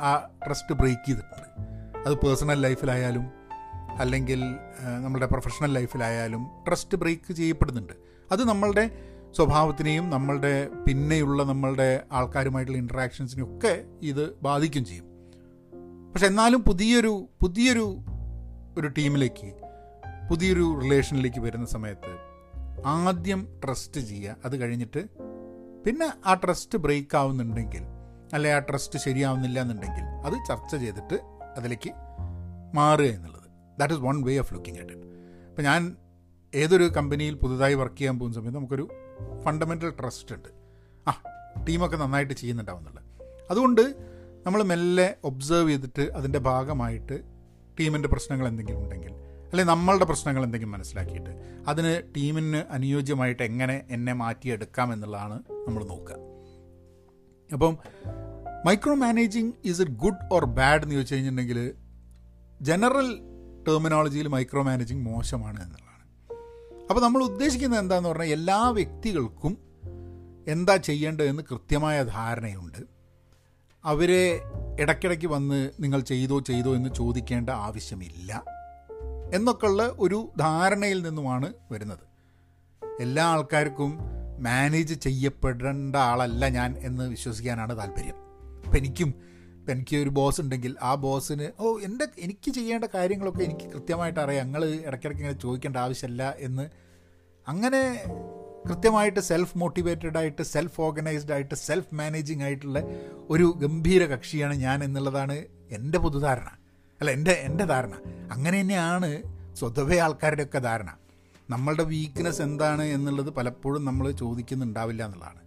ആ 0.00 0.30
ട്രസ്റ്റ് 0.46 0.74
ബ്രേക്ക് 0.74 1.06
ചെയ്തിട്ടുണ്ട്. 1.06 1.48
അത് 2.06 2.14
പേഴ്സണൽ 2.14 2.60
ലൈഫിലായാലും 2.60 3.42
അല്ലെങ്കിൽ 3.98 4.40
നമ്മുടെ 5.00 5.26
പ്രൊഫഷണൽ 5.26 5.72
ലൈഫിലായാലും 5.72 6.46
ട്രസ്റ്റ് 6.68 6.98
ബ്രേക്ക് 6.98 7.32
ചെയ്യപ്പെടുന്നുണ്ട്. 7.32 7.92
അത് 8.32 8.48
നമ്മളുടെ 8.48 9.11
സ്വഭാവത്തിനെയും 9.36 10.10
നമ്മളുടെ 10.10 10.68
പിന്നെയുള്ള 10.86 11.42
നമ്മളുടെ 11.42 12.04
ആൾക്കാരുമായിട്ടുള്ള 12.12 12.78
ഇൻട്രാക്ഷൻസിനെയും 12.78 13.56
ഒക്കെ 13.56 13.84
ഇത് 14.02 14.34
ബാധിക്കും 14.42 14.84
ചെയ്യും. 14.84 15.06
പക്ഷെ 16.12 16.26
എന്നാലും 16.26 16.62
പുതിയൊരു 16.62 17.28
പുതിയൊരു 17.40 18.04
ഒരു 18.78 18.88
ടീമിലേക്ക് 18.88 19.52
പുതിയൊരു 20.30 20.80
റിലേഷനിലേക്ക് 20.82 21.40
വരുന്ന 21.40 21.66
സമയത്ത് 21.66 22.12
ആദ്യം 22.86 23.60
ട്രസ്റ്റ് 23.64 24.00
ചെയ്യുക. 24.00 24.36
അത് 24.44 24.56
കഴിഞ്ഞിട്ട് 24.56 25.08
പിന്നെ 25.86 26.12
ആ 26.26 26.34
ട്രസ്റ്റ് 26.34 26.78
ബ്രേക്ക് 26.78 27.16
ആവുന്നുണ്ടെങ്കിൽ 27.16 27.82
അല്ലെ 28.34 28.54
ആ 28.54 28.58
ട്രസ്റ്റ് 28.58 28.98
ശരിയാവുന്നില്ല 28.98 29.60
എന്നുണ്ടെങ്കിൽ 29.60 30.04
അത് 30.26 30.32
ചർച്ച 30.48 30.76
ചെയ്തിട്ട് 30.76 31.14
അതിലേക്ക് 31.56 31.90
മാറുക 32.74 33.04
എന്നുള്ളത്. 33.04 33.48
That 33.78 33.94
is 33.94 34.02
one 34.02 34.22
way 34.22 34.36
of 34.36 34.54
looking 34.54 34.80
at 34.80 34.92
it 34.92 35.62
ഞാൻ 35.62 35.96
ഏതൊരു 36.54 36.84
കമ്പനിയിൽ 36.84 37.34
പുതുതായി 37.34 37.74
വർക്ക് 37.74 37.96
ചെയ്യാൻ 37.96 38.18
പോകുന്ന 38.18 38.36
സമയത്ത് 38.38 38.58
നമുക്കൊരു 38.58 38.88
ഫണ്ടമെന്റൽ 39.44 39.90
ട്രസ്റ്റ് 40.00 40.34
ഉണ്ട്. 40.34 40.48
ആ 41.08 41.12
ടീമൊക്കെ 41.68 41.96
നന്നായിട്ട് 41.96 42.34
ചെയ്യുന്നുണ്ടാവും 42.34 42.78
എന്നുള്ളത് 42.78 43.04
അതുകൊണ്ട് 43.50 44.12
നമ്മൾ 44.46 44.62
മെല്ലെ 44.62 45.16
ഒബ്സേർവ് 45.24 45.70
ചെയ്തിട്ട് 45.70 46.12
അതിന്റെ 46.12 46.38
ഭാഗമായിട്ട് 46.38 47.22
ടീമിന്റെ 47.80 48.08
പ്രശ്നങ്ങൾ 48.08 48.48
എന്തെങ്കിലും 48.48 48.82
ഉണ്ടെങ്കിൽ 48.82 49.12
അല്ലെങ്കിൽ 49.42 49.70
നമ്മളുടെ 49.72 50.04
പ്രശ്നങ്ങൾ 50.04 50.44
എന്തെങ്കിലും 50.44 50.72
മനസ്സിലാക്കിയിട്ട് 50.72 51.62
അതിന് 51.68 52.02
ടീമിന് 52.16 52.56
അനുയോജ്യമായിട്ട് 52.56 53.42
എങ്ങനെ 53.42 53.86
എന്നെ 53.90 54.12
മാറ്റിയെടുക്കാം 54.12 54.92
എന്നുള്ളതാണ് 54.92 55.42
നമ്മൾ 55.66 55.84
നോക്കുക. 55.84 56.16
അപ്പം 57.52 57.78
micro 58.66 58.94
managing 58.94 59.52
is 59.64 59.80
it 59.82 59.92
good 59.92 60.32
or 60.32 60.44
bad 60.44 60.82
എന്ന് 60.82 60.94
ചോദിച്ചു 60.94 61.14
കഴിഞ്ഞിട്ടുണ്ടെങ്കിൽ 61.14 61.74
ജനറൽ 62.60 63.20
ടെർമിനോളജിയിൽ 63.68 64.28
മൈക്രോ 64.28 64.62
മാനേജിങ് 64.62 65.04
മോശമാണ് 65.04 65.81
അപ്പോൾ 66.88 67.00
നമ്മൾ 67.00 67.22
ഉദ്ദേശിക്കുന്നത് 67.22 67.80
എന്താന്ന് 67.80 68.08
പറഞ്ഞാൽ 68.08 68.26
എല്ലാ 68.26 68.68
വ്യക്തികൾക്കും 68.68 69.58
എന്താ 70.48 70.76
ചെയ്യേണ്ടതെന്ന് 70.76 71.42
കൃത്യമായ 71.42 72.02
ധാരണയുണ്ട്. 72.02 72.78
അവരെ 73.84 74.40
ഇടയ്ക്കിടയ്ക്ക് 74.80 75.26
വന്ന് 75.26 75.70
നിങ്ങൾ 75.80 76.00
ചെയ്തോ 76.00 76.40
ചെയ്തോ 76.40 76.74
എന്ന് 76.74 76.90
ചോദിക്കേണ്ട 76.94 77.50
ആവശ്യമില്ല 77.50 78.44
എന്നൊക്കെയുള്ള 79.34 79.94
ഒരു 79.98 80.32
ധാരണയിൽ 80.38 81.02
നിന്നുമാണ് 81.02 81.52
വരുന്നത്. 81.72 82.04
എല്ലാ 83.00 83.24
ആൾക്കാർക്കും 83.24 83.98
മാനേജ് 84.42 84.94
ചെയ്യപ്പെടേണ്ട 84.94 85.96
ആളല്ല 85.96 86.48
ഞാൻ 86.48 86.76
എന്ന് 86.78 87.10
വിശ്വസിക്കാനാണ് 87.10 87.76
താല്പര്യം. 87.78 88.16
അപ്പം 88.64 88.76
എനിക്കും 88.76 89.14
എനിക്ക് 89.70 89.96
ഒരു 89.96 90.10
ബോസ് 90.10 90.40
ഉണ്ടെങ്കിൽ 90.40 90.76
ആ 90.82 90.94
ബോസിന് 90.94 91.62
ഓ 91.62 91.78
എന്റെ 91.78 92.06
എനിക്ക് 92.18 92.50
ചെയ്യേണ്ട 92.50 92.84
കാര്യങ്ങളൊക്കെ 92.84 93.44
എനിക്ക് 93.44 93.72
കൃത്യമായിട്ട് 93.72 94.20
അറിയാം. 94.20 94.46
ഞങ്ങൾ 94.46 94.64
ഇടയ്ക്കിടയ്ക്ക് 94.64 95.22
ഇങ്ങനെ 95.22 95.40
ചോദിക്കേണ്ട 95.40 95.76
ആവശ്യമില്ല 95.76 96.34
എന്ന്. 96.38 96.70
അങ്ങനെ 97.48 98.04
കൃത്യമായിട്ട് 98.68 99.20
സെൽഫ് 99.20 99.58
മോട്ടിവേറ്റഡ് 99.58 100.18
ആയിട്ട് 100.18 100.42
സെൽഫ് 100.42 100.80
ഓർഗനൈസ്ഡ് 100.80 101.32
ആയിട്ട് 101.32 101.54
സെൽഫ് 101.54 101.94
മാനേജിങ് 101.94 102.42
ആയിട്ടുള്ള 102.42 102.82
ഒരു 103.30 103.54
ഗംഭീര 103.58 104.04
കക്ഷിയാണ് 104.04 104.54
ഞാൻ 104.54 104.84
എന്നുള്ളതാണ് 104.84 105.44
എന്റെ 105.70 105.98
പൊതുധാരണ. 105.98 106.48
അല്ല 107.00 107.10
എന്റെ 107.10 107.32
എന്റെ 107.32 107.64
ധാരണ. 107.64 107.94
അങ്ങനെ 108.32 108.60
തന്നെയാണ് 108.60 109.22
സ്വതവേ 109.54 109.98
ആൾക്കാരുടെയൊക്കെ 109.98 110.58
ധാരണ. 110.58 110.96
നമ്മളുടെ 111.50 111.82
വീക്ക്നെസ് 111.82 112.42
എന്താണ് 112.42 112.82
എന്നുള്ളത് 112.82 113.30
പലപ്പോഴും 113.30 113.84
നമ്മൾ 113.84 114.10
ചോദിക്കുന്നുണ്ടാവില്ല 114.10 115.04
എന്നുള്ളതാണ്. 115.04 115.38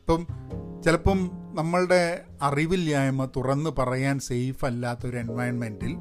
ഇപ്പം 0.00 0.26
ചിലപ്പം 0.84 1.30
നമ്മളുടെ 1.54 2.24
അറിവില്ലായ്മ 2.42 3.24
തുറന്ന് 3.24 3.70
പറയാൻ 3.78 4.18
സേഫ് 4.18 4.64
അല്ലാത്തൊരു 4.64 5.16
എൻവയൺമെന്റിൽ 5.16 5.96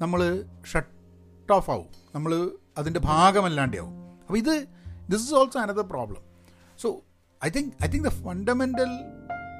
നമ്മൾ 0.00 0.44
ഷട്ട് 0.72 1.52
ഓഫ് 1.52 1.70
ആവും. 1.70 1.86
നമ്മൾ 2.14 2.50
അതിന്റെ 2.78 3.00
ഭാഗമല്ലാണ്ടാവും. 3.00 3.92
അപ്പോൾ 4.20 4.38
ഇത് 4.38 4.66
this 5.10 5.22
is 5.22 5.34
also 5.34 5.60
another 5.60 5.82
problem 5.82 6.22
so 6.78 7.00
I 7.44 7.48
think 7.48 7.84
I 7.84 7.88
think 7.88 8.08
the 8.08 8.10
fundamental 8.10 9.00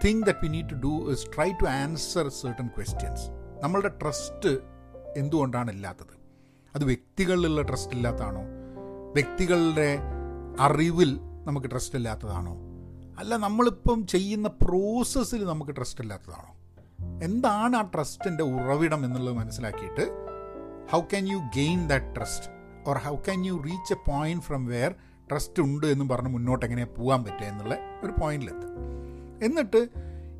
thing 0.04 0.22
that 0.22 0.38
we 0.42 0.48
need 0.48 0.70
to 0.70 0.74
do 0.74 1.12
is 1.12 1.26
try 1.36 1.50
to 1.50 1.64
answer 1.64 2.28
certain 2.28 2.66
questions 2.66 3.22
നമ്മളുടെ 3.62 3.88
ട്രസ്റ്റ് 3.88 4.58
എന്തുകൊണ്ടാണ് 5.16 5.70
ഇല്ലാത്തത്? 5.70 6.22
അത് 6.74 6.84
വ്യക്തികളിലുള്ള 6.84 7.62
ട്രസ്റ്റ് 7.62 7.94
ഇല്ലാത്തതാണോ? 7.94 8.40
വ്യക്തികളുടെ 9.12 9.98
അറിവിൽ 10.60 11.20
നമുക്ക് 11.44 11.70
ട്രസ്റ്റ് 11.70 11.94
ഇല്ലാത്തതാണോ? 11.94 12.71
അല്ല 13.18 13.36
നമ്മളിപ്പം 13.36 14.06
ചെയ്യുന്ന 14.06 14.48
പ്രോസസ്സിൽ 14.48 15.44
നമുക്ക് 15.44 15.76
ട്രസ്റ്റ് 15.76 16.00
ഇല്ലാത്തതാണോ? 16.00 16.54
എന്താണ് 17.22 17.76
ആ 17.76 17.90
ട്രസ്റ്റിന്റെ 17.94 18.44
ഉറവിടം 18.44 19.04
എന്നുള്ളത് 19.04 19.34
മനസ്സിലാക്കിയിട്ട് 19.34 20.04
how 20.92 21.00
can 21.00 21.28
you 21.28 21.36
gain 21.36 21.88
that 21.88 22.16
trust 22.16 22.46
or 22.88 22.96
how 22.96 23.16
can 23.16 23.46
you 23.46 23.52
reach 23.52 23.92
a 23.92 24.10
point 24.10 24.42
from 24.42 24.66
where 24.66 24.94
trust 25.30 25.62
ഉണ്ട് 25.62 25.86
എന്ന് 25.86 26.08
പറഞ്ഞ് 26.08 26.28
മുന്നോട്ട് 26.28 26.66
എങ്ങനെ 26.66 26.84
പോകാൻ 26.84 27.24
പറ്റുക 27.24 27.46
എന്നുള്ള 27.46 27.74
ഒരു 28.04 28.12
പോയിന്റിലെത്തും 28.20 28.70
എന്നിട്ട് 29.44 29.88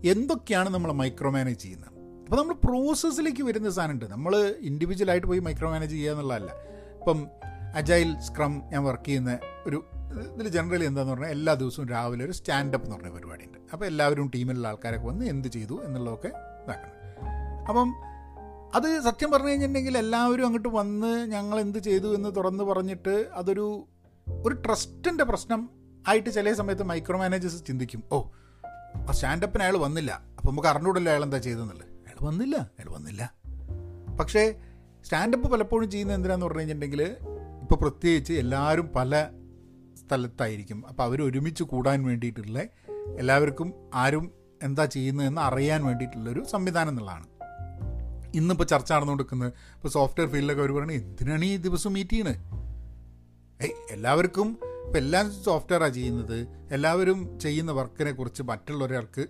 എന്തൊക്കെയാണ് 0.09 0.69
നമ്മൾ 0.69 0.93
മൈക്രോ 0.93 1.31
മാനേജ് 1.31 1.59
ചെയ്യുന്നത്? 1.59 1.89
അപ്പോൾ 2.25 2.37
നമ്മൾ 2.37 2.55
പ്രോസസ്സിലേക്ക് 2.55 3.43
വരുന്ന 3.43 3.71
സാധനമുണ്ട്. 3.71 4.05
നമ്മൾ 4.05 4.55
ഇൻഡിവിജ്വലായിട്ട് 4.61 5.27
പോയി 5.27 5.39
മൈക്രോ 5.39 5.71
മാനേജ് 5.71 5.93
ചെയ്യുക 5.93 6.13
എന്നുള്ളതല്ല. 6.13 6.51
ഇപ്പം 6.99 7.27
അജൈൽ 7.75 8.21
സ്ക്രം 8.21 8.63
ഞാൻ 8.73 8.85
വർക്ക് 8.85 9.05
ചെയ്യുന്ന 9.05 9.39
ഒരു 9.67 9.85
ഇതിൽ 10.21 10.49
ജനറലി 10.49 10.85
എന്താന്ന് 10.85 11.13
പറഞ്ഞാൽ 11.13 11.29
എല്ലാ 11.29 11.55
ദിവസവും 11.55 11.89
രാവിലെ 11.89 12.25
ഒരു 12.25 12.33
സ്റ്റാൻഡപ്പ് 12.33 12.87
എന്ന് 12.87 12.97
പറഞ്ഞ 12.97 13.11
പരിപാടിയുണ്ട്. 13.11 13.59
അപ്പോൾ 13.73 13.87
എല്ലാവരും 13.87 14.31
ടീമിലുള്ള 14.35 14.69
ആൾക്കാരൊക്കെ 14.69 15.07
വന്ന് 15.07 15.27
എന്ത് 15.27 15.49
ചെയ്തു 15.49 15.81
എന്നുള്ളതൊക്കെ 15.85 16.29
ഇതാക്കണം. 16.29 17.03
അപ്പം 17.69 17.95
അത് 18.75 19.01
സത്യം 19.01 19.31
പറഞ്ഞു 19.31 19.49
കഴിഞ്ഞിട്ടുണ്ടെങ്കിൽ 19.49 19.99
എല്ലാവരും 19.99 20.45
അങ്ങോട്ട് 20.45 20.69
വന്ന് 20.69 21.33
ഞങ്ങൾ 21.33 21.61
എന്ത് 21.61 21.79
ചെയ്തു 21.79 22.15
എന്ന് 22.15 22.37
തുറന്ന് 22.37 22.65
പറഞ്ഞിട്ട് 22.65 23.29
അതൊരു 23.33 23.87
ഒരു 24.47 24.55
ട്രസ്റ്റിന്റെ 24.55 25.25
പ്രശ്നം 25.25 25.71
ആയിട്ട് 26.09 26.31
ചില 26.31 26.53
സമയത്ത് 26.53 26.83
മൈക്രോ 26.83 27.19
മാനേജേഴ്സ് 27.19 27.67
ചിന്തിക്കും. 27.67 28.03
ഓ 28.13 28.29
ആ 29.09 29.13
സ്റ്റാൻഡപ്പിന് 29.13 29.63
അയാൾ 29.63 29.77
വന്നില്ല. 29.77 30.23
അപ്പോൾ 30.39 30.49
നമുക്ക് 30.49 30.69
അറിഞ്ഞൂടല്ലോ 30.69 31.13
അയാൾ 31.13 31.23
എന്താ 31.23 31.39
ചെയ്തെന്നുള്ളത് 31.39 31.89
അയാൾ 31.89 32.27
വന്നില്ല 32.27 32.57
അയാൾ 32.57 32.93
വന്നില്ല. 32.95 33.35
പക്ഷേ 34.21 34.55
സ്റ്റാൻഡപ്പ് 35.05 35.53
പലപ്പോഴും 35.53 35.91
ചെയ്യുന്നത് 35.91 36.17
എന്തിനാന്ന് 36.17 36.47
പറഞ്ഞു 36.47 36.59
കഴിഞ്ഞിട്ടുണ്ടെങ്കിൽ 36.59 37.17
ഇപ്പോൾ 37.63 37.75
പ്രത്യേകിച്ച് 37.75 38.33
എല്ലാവരും 38.33 38.89
പല 38.89 39.29
സ്ഥലത്തായിരിക്കും 40.13 40.87
അപ്പോൾ 40.87 41.03
അവർ 41.03 41.23
ഒരുമിച്ച് 41.23 41.65
കൂടാൻ 41.65 42.05
വേണ്ടിയിട്ടുള്ള 42.05 42.59
എല്ലാവർക്കും 43.19 43.69
ആരും 43.95 44.33
എന്താ 44.63 44.85
ചെയ്യുന്നതെന്ന് 44.85 45.41
അറിയാൻ 45.41 45.85
വേണ്ടിയിട്ടുള്ളൊരു 45.85 46.45
സംവിധാനം 46.51 46.89
എന്നുള്ളതാണ്. 46.89 47.27
ഇന്നിപ്പോൾ 48.35 48.65
ചർച്ച 48.65 48.93
നടന്നുകൊടുക്കുന്നത് 48.93 49.53
ഇപ്പോൾ 49.75 49.89
സോഫ്റ്റ്വെയർ 49.89 50.29
ഫീൽഡിലൊക്കെ 50.31 50.63
അവർ 50.63 50.71
പറയുന്നത് 50.73 50.97
എന്തിനാണ് 50.97 51.45
ഈ 51.45 51.57
ദിവസം 51.57 51.93
മീറ്റ് 51.93 52.11
ചെയ്യണത് 52.11 52.37
ഏയ് 53.63 53.75
എല്ലാവർക്കും 53.91 54.49
ഇപ്പം 54.87 54.97
എല്ലാം 54.97 55.45
സോഫ്റ്റ്വെയറാണ് 55.45 55.95
ചെയ്യുന്നത്. 55.95 56.39
എല്ലാവരും 56.73 57.39
ചെയ്യുന്ന 57.41 57.73
വർക്കിനെ 57.73 58.13
കുറിച്ച് 58.13 58.43
മറ്റുള്ളൊരാൾക്ക് 58.43 59.27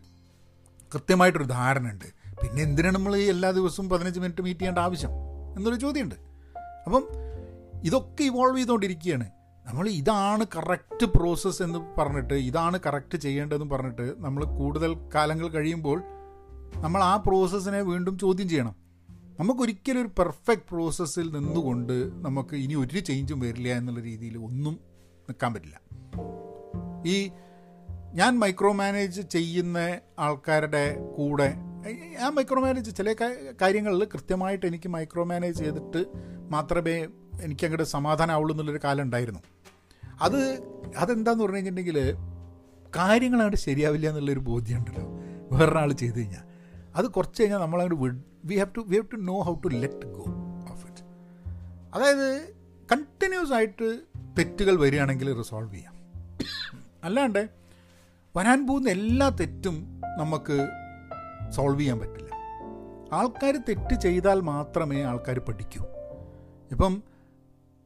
കൃത്യമായിട്ടൊരു 0.94 1.44
ധാരണ 1.44 1.90
ഉണ്ട്. 1.90 2.04
പിന്നെ 2.42 2.62
എന്തിനാണ് 2.62 2.94
നമ്മൾ 2.94 3.16
ഈ 3.16 3.24
എല്ലാ 3.28 3.50
ദിവസവും 3.50 3.88
പതിനഞ്ച് 3.88 4.20
മിനിറ്റ് 4.20 4.42
മീറ്റ് 4.42 4.60
ചെയ്യേണ്ട 4.60 4.78
ആവശ്യം? 4.78 5.10
എന്നൊരു 5.56 5.74
ചോദ്യമുണ്ട്. 5.74 6.14
അപ്പം 6.86 7.04
ഇതൊക്കെ 7.84 8.24
ഇവോൾവ് 8.24 8.58
ചെയ്തുകൊണ്ടിരിക്കുകയാണ് 8.58 9.26
നമ്മൾ 9.72 9.88
ഇതാണ് 9.88 10.46
കറക്റ്റ് 10.56 11.06
പ്രോസസ്സ് 11.06 11.62
എന്ന് 11.62 11.78
പറഞ്ഞിട്ട് 11.98 12.34
ഇതാണ് 12.34 12.80
കറക്റ്റ് 12.86 13.16
ചെയ്യേണ്ടതെന്ന് 13.16 13.74
പറഞ്ഞിട്ട് 13.74 14.14
നമ്മൾ 14.18 14.44
കൂടുതൽ 14.44 14.96
കാലങ്ങൾ 15.14 15.48
കഴിയുമ്പോൾ 15.48 16.02
നമ്മൾ 16.76 17.02
ആ 17.02 17.16
പ്രോസസ്സിനെ 17.16 17.80
വീണ്ടും 17.80 18.18
ചോദ്യം 18.18 18.48
ചെയ്യണം. 18.48 18.74
നമുക്കൊരിക്കലും 19.38 20.00
ഒരു 20.00 20.08
പെർഫെക്റ്റ് 20.18 20.68
പ്രോസസ്സിൽ 20.68 21.32
നിന്നുകൊണ്ട് 21.32 22.10
നമുക്ക് 22.26 22.56
ഇനി 22.56 22.74
ഒരു 22.74 22.98
ചേഞ്ചും 22.98 23.40
വരില്ല 23.40 23.68
എന്നുള്ള 23.68 24.00
രീതിയിൽ 24.00 24.38
ഒന്നും 24.38 24.80
നിൽക്കാൻ 25.28 25.54
പറ്റില്ല. 25.54 25.80
ഈ 27.06 27.30
ഞാൻ 28.14 28.38
മൈക്രോ 28.38 28.72
മാനേജ് 28.72 29.20
ചെയ്യുന്ന 29.20 29.78
ആൾക്കാരുടെ 30.18 30.84
കൂടെ 31.16 31.48
ആ 32.20 32.28
മൈക്രോ 32.28 32.60
മാനേജ് 32.60 32.96
ചില 32.96 33.14
കാര്യങ്ങളിൽ 33.62 34.04
കൃത്യമായിട്ട് 34.04 34.66
എനിക്ക് 34.66 34.88
മൈക്രോ 34.88 35.24
മാനേജ് 35.24 35.58
ചെയ്തിട്ട് 35.58 36.02
മാത്രമേ 36.48 36.96
എനിക്ക് 37.42 37.64
അങ്ങോട്ട് 37.66 37.84
സമാധാനമാവുള്ളൂ 37.84 38.54
എന്നുള്ളൊരു 38.54 38.80
കാലം 38.84 39.02
ഉണ്ടായിരുന്നു. 39.02 39.42
അത് 40.20 40.62
അതെന്താന്ന് 40.96 41.44
പറഞ്ഞു 41.44 41.56
കഴിഞ്ഞിട്ടുണ്ടെങ്കിൽ 41.56 42.16
കാര്യങ്ങൾ 42.96 43.36
അങ്ങോട്ട് 43.36 43.56
ശരിയാവില്ല 43.56 44.08
എന്നുള്ളൊരു 44.08 44.38
ബോധ്യമുണ്ടല്ലോ. 44.38 45.06
വേറൊരാൾ 45.52 45.92
ചെയ്ത് 45.92 46.18
കഴിഞ്ഞാൽ 46.18 46.44
അത് 46.96 47.08
കുറച്ച് 47.08 47.42
കഴിഞ്ഞാൽ 47.42 47.58
നമ്മളങ്ങോട്ട് 47.58 48.02
with 48.02 48.22
we 48.44 48.56
have 48.56 48.74
to 48.76 48.80
we 48.80 48.96
have 48.96 49.12
to 49.12 49.16
know 49.16 49.40
how 49.40 49.54
to 49.54 49.68
let 49.68 50.06
go 50.06 50.24
of 50.72 50.86
it 50.86 51.04
അതായത് 51.94 52.54
കണ്ടിന്യൂസ് 52.92 53.52
ആയിട്ട് 53.52 54.00
തെറ്റുകൾ 54.38 54.76
വരികയാണെങ്കിൽ 54.76 55.36
റിസോൾവ് 55.36 55.74
ചെയ്യാം. 55.74 55.94
അല്ലാണ്ട് 57.04 57.48
വരാൻ 58.36 58.66
പോകുന്ന 58.66 58.90
എല്ലാ 58.90 59.28
തെറ്റും 59.28 60.00
നമുക്ക് 60.18 60.68
സോൾവ് 61.50 61.80
ചെയ്യാൻ 61.80 61.98
പറ്റില്ല. 61.98 62.28
ആൾക്കാർ 63.12 63.56
തെറ്റ് 63.68 64.00
ചെയ്താൽ 64.00 64.40
മാത്രമേ 64.40 65.02
ആൾക്കാർ 65.02 65.38
പഠിക്കൂ. 65.38 65.84
ഇപ്പം 66.70 67.02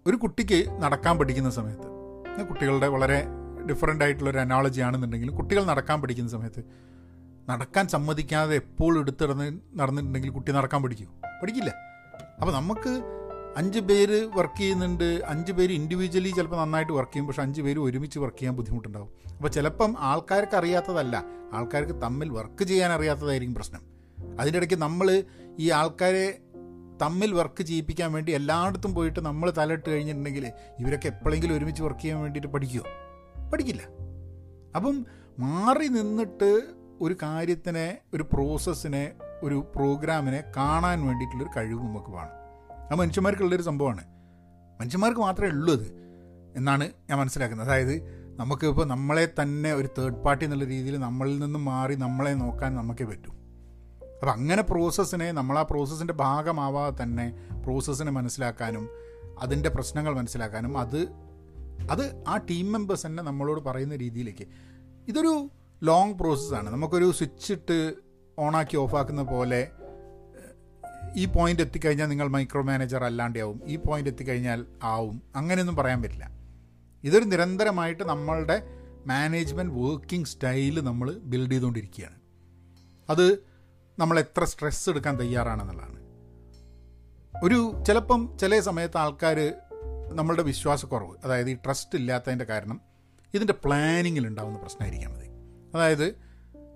ഒരു 0.07 0.17
കുട്ടിക്ക് 0.17 0.83
നടക്കാൻ 0.83 1.19
പഠിക്കുന്ന 1.19 1.51
സമയത്ത് 1.51 1.96
കുട്ടികളുടെ 2.45 2.89
വളരെ 2.89 3.27
ഡിഫറെന്റ് 3.71 4.05
ആയിട്ടുള്ളൊരു 4.05 4.39
അനോളജി 4.39 4.81
ആണെന്നുണ്ടെങ്കിലും 4.81 5.37
കുട്ടികൾ 5.37 5.65
നടക്കാൻ 5.65 6.03
പഠിക്കുന്ന 6.03 6.31
സമയത്ത് 6.31 6.65
നടക്കാൻ 7.51 7.89
സമ്മതിക്കാതെ 7.89 8.55
എപ്പോഴും 8.55 9.01
എടുത്തിടന്ന് 9.01 9.59
നടന്നിട്ടുണ്ടെങ്കിൽ 9.77 10.31
കുട്ടി 10.31 10.53
നടക്കാൻ 10.53 10.83
പഠിക്കൂ. 10.83 11.05
പഠിക്കില്ല. 11.43 11.75
അപ്പോൾ 12.41 12.53
നമുക്ക് 12.53 13.03
അഞ്ച് 13.57 13.81
പേര് 13.81 14.27
വർക്ക് 14.37 14.59
ചെയ്യുന്നുണ്ട് 14.59 15.23
അഞ്ച് 15.27 15.53
പേര് 15.53 15.73
ഇൻഡിവിജ്വലി 15.73 16.29
ചിലപ്പോൾ 16.29 16.61
നന്നായിട്ട് 16.61 16.93
വർക്ക് 16.93 17.13
ചെയ്യും 17.13 17.27
പക്ഷെ 17.27 17.43
അഞ്ച് 17.43 17.63
പേര് 17.63 17.79
ഒരുമിച്ച് 17.79 18.19
വർക്ക് 18.19 18.39
ചെയ്യാൻ 18.39 18.57
ബുദ്ധിമുട്ടുണ്ടാവും. 18.57 19.09
അപ്പോൾ 19.37 19.49
ചിലപ്പം 19.49 19.95
ആൾക്കാർക്ക് 19.99 20.57
അറിയാത്തതല്ല 20.57 21.25
ആൾക്കാർക്ക് 21.53 22.03
തമ്മിൽ 22.03 22.29
വർക്ക് 22.29 22.65
ചെയ്യാൻ 22.65 22.93
അറിയാത്തതായിരിക്കും 22.93 23.55
പ്രശ്നം. 23.55 23.97
അതിന്റെ 24.41 24.57
ഇടയ്ക്ക് 24.57 24.77
നമ്മൾ 24.77 25.25
ഈ 25.59 25.71
ആൾക്കാരെ 25.71 26.39
തമ്മിൽ 27.03 27.33
വർക്ക് 27.33 27.63
ചെയ്യിപ്പിക്കാൻ 27.63 28.13
വേണ്ടി 28.13 28.33
എല്ലായിടത്തും 28.33 28.95
പോയിട്ട് 28.95 29.21
നമ്മൾ 29.21 29.53
തലയിട്ട് 29.59 29.91
കഴിഞ്ഞിട്ടുണ്ടെങ്കിൽ 29.91 30.53
ഇവരൊക്കെ 30.79 31.07
എപ്പോഴെങ്കിലും 31.07 31.57
ഒരുമിച്ച് 31.57 31.83
വർക്ക് 31.83 32.01
ചെയ്യാൻ 32.01 32.21
വേണ്ടിയിട്ട് 32.21 32.49
പഠിക്കുമോ 32.49 32.85
പഠിക്കില്ല. 33.51 33.83
അപ്പം 34.77 35.07
മാറി 35.39 35.87
നിന്നിട്ട് 35.87 36.63
ഒരു 37.01 37.17
കാര്യത്തിനെ 37.23 37.99
ഒരു 38.15 38.23
പ്രോസസ്സിനെ 38.23 39.13
ഒരു 39.43 39.73
പ്രോഗ്രാമിനെ 39.77 40.45
കാണാൻ 40.57 41.07
വേണ്ടിയിട്ടുള്ളൊരു 41.07 41.51
കഴിവ് 41.57 41.85
നമുക്ക് 41.85 42.11
വേണം. 42.11 42.47
അത് 42.91 42.95
മനുഷ്യന്മാർക്കുള്ളൊരു 42.95 43.63
സംഭവമാണ്. 43.63 44.05
മനുഷ്യന്മാർക്ക് 44.81 45.21
മാത്രമേ 45.21 45.49
ഉള്ളൂ 45.49 45.75
അത് 45.75 45.93
എന്നാണ് 46.57 46.91
ഞാൻ 47.11 47.19
മനസ്സിലാക്കുന്നത്. 47.19 47.69
അതായത് 47.69 48.27
നമുക്ക് 48.39 48.67
ഇപ്പോൾ 48.67 48.87
നമ്മളെ 48.87 49.29
തന്നെ 49.43 49.73
ഒരു 49.73 49.89
തേർഡ് 49.99 50.15
പാർട്ടി 50.15 50.45
എന്നുള്ള 50.45 50.65
രീതിയിൽ 50.65 50.97
നമ്മളിൽ 50.97 51.39
നിന്നും 51.39 51.65
മാറി 51.65 51.95
നമ്മളെ 51.95 52.35
നോക്കാൻ 52.35 52.75
നമുക്കേ 52.75 53.05
പറ്റൂ. 53.05 53.35
അപ്പം 54.17 54.33
അങ്ങനെ 54.33 54.63
പ്രോസസ്സിനെ 54.63 55.33
നമ്മൾ 55.33 55.59
ആ 55.59 55.63
പ്രോസസ്സിന്റെ 55.63 56.15
ഭാഗമാവാതെ 56.15 57.03
തന്നെ 57.03 57.49
പ്രോസസ്സിനെ 57.65 58.11
മനസ്സിലാക്കാനും 58.11 58.89
അതിന്റെ 59.39 59.69
പ്രശ്നങ്ങൾ 59.69 60.15
മനസ്സിലാക്കാനും 60.15 60.79
അത് 60.79 61.09
അത് 61.91 62.25
ആ 62.29 62.37
ടീം 62.37 62.73
മെമ്പേഴ്സ് 62.73 63.07
തന്നെ 63.07 63.23
നമ്മളോട് 63.23 63.61
പറയുന്ന 63.61 63.97
രീതിയിലേക്ക്. 63.97 64.47
ഇതൊരു 65.09 65.51
ലോങ് 65.83 66.15
പ്രോസസ്സാണ് 66.15 66.71
നമുക്കൊരു 66.71 67.13
സ്വിച്ച് 67.13 67.53
ഇട്ട് 67.53 67.95
ഓണാക്കി 68.39 68.77
ഓഫാക്കുന്ന 68.77 69.23
പോലെ 69.23 69.69
ഈ 71.17 71.25
പോയിന്റ് 71.25 71.63
എത്തിക്കഴിഞ്ഞാൽ 71.63 72.07
നിങ്ങൾ 72.07 72.29
മൈക്രോ 72.29 72.63
മാനേജർ 72.63 73.05
അല്ലാണ്ടാവും. 73.05 73.61
ഈ 73.65 73.77
പോയിന്റ് 73.77 74.11
എത്തിക്കഴിഞ്ഞാൽ 74.11 74.67
ആവും. 74.83 75.23
അങ്ങനെയൊന്നും 75.37 75.77
പറയാൻ 75.77 76.03
പറ്റില്ല. 76.03 76.31
ഇതൊരു 77.05 77.25
നിരന്തരമായിട്ട് 77.25 78.05
നമ്മളുടെ 78.05 78.63
മാനേജ്മെന്റ് 79.07 79.75
വർക്കിംഗ് 79.75 80.27
സ്റ്റൈൽ 80.27 80.81
നമ്മൾ 80.81 81.13
ബിൽഡ് 81.13 81.53
ചെയ്തുകൊണ്ടിരിക്കുകയാണ്. 81.53 82.15
അത് 83.11 83.56
നമ്മൾ 83.99 84.19
എത്ര 84.19 84.45
സ്ട്രെസ് 84.45 84.91
എടുക്കാൻ 84.91 85.21
തയ്യാറാണെന്നുള്ളതാണ്. 85.21 86.07
ഒരു 87.45 87.85
ചിലപ്പം 87.87 88.39
ചില 88.41 88.61
സമയത്ത് 88.61 88.99
ആൾക്കാർ 88.99 89.55
നമ്മളുടെ 90.13 90.43
വിശ്വാസക്കുറവ് 90.43 91.15
അതായത് 91.25 91.51
ഈ 91.51 91.55
ട്രസ്റ്റ് 91.55 91.99
ഇല്ലാത്തതിന്റെ 91.99 92.45
കാരണം 92.45 92.81
ഇതിന്റെ 93.35 93.55
പ്ലാനിങ്ങിൽ 93.65 94.27
ഉണ്ടാകുന്ന 94.27 94.59
പ്രശ്നമായിരിക്കാം 94.59 95.13
മതി 95.13 95.27
അതായത് 95.75 96.15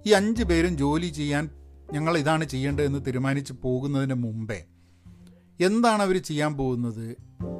ഈ 0.06 0.10
അഞ്ച് 0.10 0.44
പേരും 0.44 0.78
ജോലി 0.78 1.06
ചെയ്യാൻ 1.06 1.50
ഞങ്ങൾ 1.92 2.18
ഇതാണ് 2.18 2.44
ചെയ്യേണ്ടതെന്ന് 2.44 3.06
തീരുമാനിച്ച് 3.06 3.52
പോകുന്നതിന് 3.52 4.14
മുമ്പേ 4.14 4.64
എന്താണ് 5.60 6.02
അവർ 6.02 6.22
ചെയ്യാൻ 6.22 6.56
പോകുന്നത്? 6.56 7.16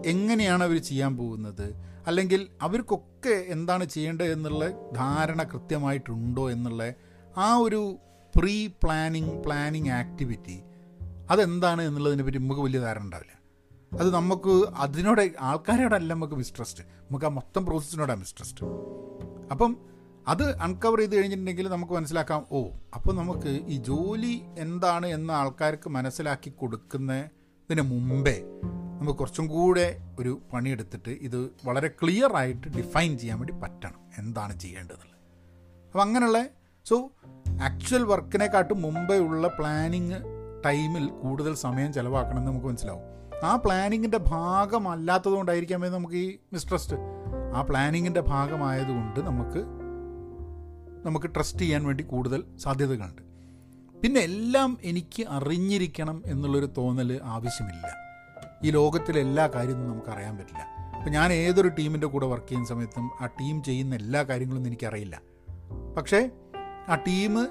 എങ്ങനെയാണ് 0.07 0.65
അവർ 0.65 0.83
ചെയ്യാൻ 0.83 1.17
പോകുന്നത്? 1.17 1.75
അല്ലെങ്കിൽ 2.07 2.49
അവർക്കൊക്കെ 2.63 3.45
എന്താണ് 3.49 3.85
ചെയ്യേണ്ടത് 3.85 4.33
എന്നുള്ള 4.33 4.69
ധാരണ 4.97 5.43
കൃത്യമായിട്ടുണ്ടോ 5.43 6.51
എന്നുള്ള 6.51 6.95
ആ 7.37 7.57
ഒരു 7.57 7.99
പ്രീ 8.37 8.67
പ്ലാനിങ് 8.67 9.43
പ്ലാനിങ് 9.43 9.91
ആക്ടിവിറ്റി 9.91 10.63
അതെന്താണ് 11.31 11.83
എന്നുള്ളതിനെ 11.83 12.25
പറ്റി 12.25 12.39
നമുക്ക് 12.39 12.61
വലിയ 12.61 12.81
ധാരണ 12.81 13.03
ഉണ്ടാവില്ല. 13.03 13.33
അത് 13.93 14.15
നമുക്ക് 14.15 14.67
അതിനോട് 14.75 15.31
ആൾക്കാരോടല്ല 15.41 16.13
നമുക്ക് 16.15 16.35
മിസ്ട്രസ്റ്റ് 16.35 16.85
നമുക്ക് 16.85 17.27
ആ 17.27 17.29
മൊത്തം 17.29 17.67
പ്രോസസ്സിനോടാണ് 17.67 18.19
മിസ്ട്രസ്റ്റ് 18.19 18.65
അപ്പം 19.51 19.77
അത് 20.29 20.57
അൺകവർ 20.57 20.99
ചെയ്ത് 20.99 21.17
കഴിഞ്ഞിട്ടുണ്ടെങ്കിൽ 21.17 21.69
നമുക്ക് 21.69 21.93
മനസ്സിലാക്കാം 21.93 22.47
ഓ 22.51 22.61
അപ്പോൾ 22.95 23.15
നമുക്ക് 23.17 23.49
ഈ 23.49 23.77
ജോലി 23.77 24.43
എന്താണ് 24.59 25.07
എന്ന് 25.07 25.33
ആൾക്കാർക്ക് 25.33 25.89
മനസ്സിലാക്കി 25.89 26.51
കൊടുക്കുന്നതിന് 26.51 27.81
മുമ്പേ 27.81 28.37
നമുക്ക് 28.99 29.19
കുറച്ചും 29.19 29.47
കൂടെ 29.47 30.01
ഒരു 30.19 30.41
പണിയെടുത്തിട്ട് 30.53 31.11
ഇത് 31.21 31.51
വളരെ 31.65 31.89
ക്ലിയർ 31.89 32.37
ആയിട്ട് 32.37 32.69
ഡിഫൈൻ 32.69 33.19
ചെയ്യാൻ 33.19 33.39
വേണ്ടി 33.39 33.53
പറ്റണം. 33.53 34.01
എന്താണ് 34.19 34.59
ചെയ്യേണ്ടതെന്നുള്ളത് 34.59 35.19
അപ്പോൾ 35.87 36.03
അങ്ങനെയുള്ള 36.03 36.41
സോ 36.85 37.11
ആക്ച്വൽ 37.63 38.05
വർക്കിനെക്കാട്ടും 38.05 38.83
മുമ്പേ 38.83 39.19
ഉള്ള 39.19 39.49
പ്ലാനിങ് 39.49 40.13
ടൈമിൽ 40.67 41.07
കൂടുതൽ 41.07 41.55
സമയം 41.55 41.93
ചിലവാക്കണമെന്ന് 41.93 42.51
നമുക്ക് 42.51 42.67
മനസ്സിലാവും. 42.67 43.03
ആ 43.45 43.57
പ്ലാനിങ്ങിന്റെ 43.57 44.19
ഭാഗമല്ലാത്തതുകൊണ്ടായിരിക്കാമേ 44.19 45.89
നമുക്ക് 45.89 46.15
ഈ 46.15 46.39
മിസ്ട്രസ്റ്റ് 46.53 46.97
ആ 47.55 47.63
പ്ലാനിങ്ങിന്റെ 47.63 48.21
ഭാഗമായതുകൊണ്ട് 48.21 49.21
നമുക്ക് 49.21 49.65
നമുക്ക് 51.07 51.27
ട്രസ്റ്റ് 51.27 51.59
ചെയ്യാൻ 51.59 51.85
വേണ്ടി 51.85 52.05
കൂടുതൽ 52.05 52.45
സാധ്യതകളുണ്ട്. 52.57 53.23
പിന്നെ 54.03 54.21
എല്ലാം 54.21 54.79
എനിക്ക് 54.83 55.27
അറിഞ്ഞിരിക്കണം 55.29 56.23
എന്നുള്ളൊരു 56.27 56.67
തോന്നൽ 56.67 57.21
ആവശ്യമില്ല. 57.23 57.95
ഈ 58.65 58.71
ലോകത്തിലെ 58.71 59.21
എല്ലാ 59.21 59.47
കാര്യമൊന്നും 59.47 59.91
നമുക്ക് 59.91 60.09
അറിയാൻ 60.09 60.37
പറ്റില്ല. 60.37 60.95
അപ്പോൾ 60.97 61.11
ഞാൻ 61.11 61.33
ഏതൊരു 61.33 61.69
ടീമിന്റെ 61.69 62.07
കൂടെ 62.07 62.27
വർക്ക് 62.27 62.47
ചെയ്യുന്ന 62.47 62.69
സമയത്തും 62.69 63.11
ആ 63.21 63.27
ടീം 63.27 63.63
ചെയ്യുന്ന 63.63 63.95
എല്ലാ 63.95 64.23
കാര്യങ്ങളും 64.23 64.67
എനിക്കറിയില്ല. 64.67 65.21
പക്ഷേ 65.97 66.31
ആ 66.91 66.95
ടീം 66.95 67.49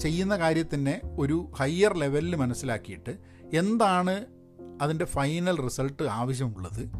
ചെയ്യുന്ന 0.00 0.36
കാര്യത്തിനെ 0.36 1.00
ഒരു 1.18 1.52
ഹയർ 1.56 1.96
ലെവലിൽ 1.96 2.36
മനസ്സിലാക്കിയിട്ട് 2.36 3.16
എന്താണ് 3.54 4.24
അതിന്റെ 4.82 5.04
ഫൈനൽ 5.04 5.62
റിസൾട്ട് 5.62 6.02
ആവശ്യമുള്ളത്. 6.02 6.90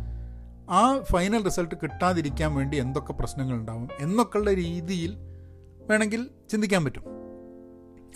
ആ 0.71 1.01
ഫൈനൽ 1.13 1.45
റിസൾട്ട് 1.45 1.75
കിട്ടാതിരിക്കാൻ 1.75 2.55
വേണ്ടി 2.55 2.77
എന്തൊക്കെ 2.77 3.13
പ്രശ്നങ്ങൾ 3.13 3.57
ഉണ്ടാവും 3.57 3.89
എന്നൊക്കെയുള്ള 4.01 4.55
രീതിയിൽ 4.55 5.17
വേണമെങ്കിൽ 5.89 6.31
ചിന്തിക്കാൻ 6.51 6.85
പറ്റും. 6.85 7.05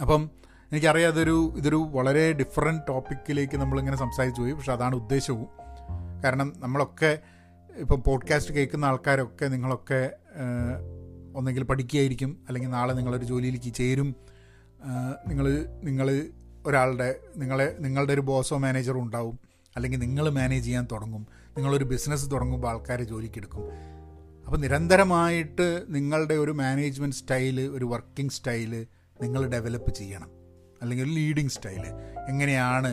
അപ്പം 0.00 0.30
എനിക്കറിയാം 0.72 1.12
അതൊരു 1.12 1.54
ഇതൊരു 1.56 1.76
വളരെ 1.76 2.32
ഡിഫറെന്റ് 2.32 2.82
ടോപ്പിക്കിലേക്ക് 2.88 3.56
നമ്മളിങ്ങനെ 3.56 3.96
സംസാരിച്ചു 3.96 4.40
പോയി. 4.40 4.52
പക്ഷെ 4.52 4.72
അതാണ് 4.72 4.96
ഉദ്ദേശവും. 4.96 5.46
കാരണം 6.24 6.52
നമ്മളൊക്കെ 6.56 7.18
ഇപ്പം 7.76 8.02
പോഡ്കാസ്റ്റ് 8.06 8.54
കേൾക്കുന്ന 8.54 8.84
ആൾക്കാരൊക്കെ 8.84 9.46
നിങ്ങളൊക്കെ 9.46 10.10
ഒന്നെങ്കിൽ 11.36 11.64
പഠിക്കുകയായിരിക്കും 11.64 12.30
അല്ലെങ്കിൽ 12.48 12.70
നാളെ 12.70 12.92
നിങ്ങളൊരു 12.92 13.24
ജോലിയിലേക്ക് 13.24 13.72
ചേരും. 13.74 14.16
നിങ്ങൾ 15.28 15.46
നിങ്ങൾ 15.82 16.08
ഒരാളുടെ 16.66 17.08
നിങ്ങളെ 17.36 17.76
നിങ്ങളുടെ 17.80 18.12
ഒരു 18.12 18.20
ബോസോ 18.20 18.56
മാനേജറോ 18.58 19.00
ഉണ്ടാവും 19.00 19.36
അല്ലെങ്കിൽ 19.76 19.98
നിങ്ങൾ 19.98 20.30
മാനേജ് 20.30 20.64
ചെയ്യാൻ 20.64 20.88
തുടങ്ങും 20.92 21.26
നിങ്ങളൊരു 21.56 21.84
ബിസിനസ് 21.84 22.30
തുടങ്ങുമ്പോൾ 22.30 22.68
ആൾക്കാരെ 22.68 23.04
ജോലിക്കെടുക്കും 23.04 23.64
അപ്പോൾ 24.44 24.56
നിരന്തരമായിട്ട് 24.56 25.84
നിങ്ങളുടെ 25.88 26.34
ഒരു 26.34 26.50
മാനേജ്മെന്റ് 26.50 27.16
സ്റ്റൈൽ 27.16 27.60
ഒരു 27.60 27.84
വർക്കിംഗ് 27.84 28.32
സ്റ്റൈൽ 28.32 28.86
നിങ്ങൾ 29.22 29.46
ഡെവലപ്പ് 29.46 29.94
ചെയ്യണം. 29.94 30.30
അല്ലെങ്കിൽ 30.82 31.04
ഒരു 31.04 31.14
ലീഡിങ് 31.14 31.48
സ്റ്റൈൽ 31.48 31.84
എങ്ങനെയാണ് 32.28 32.90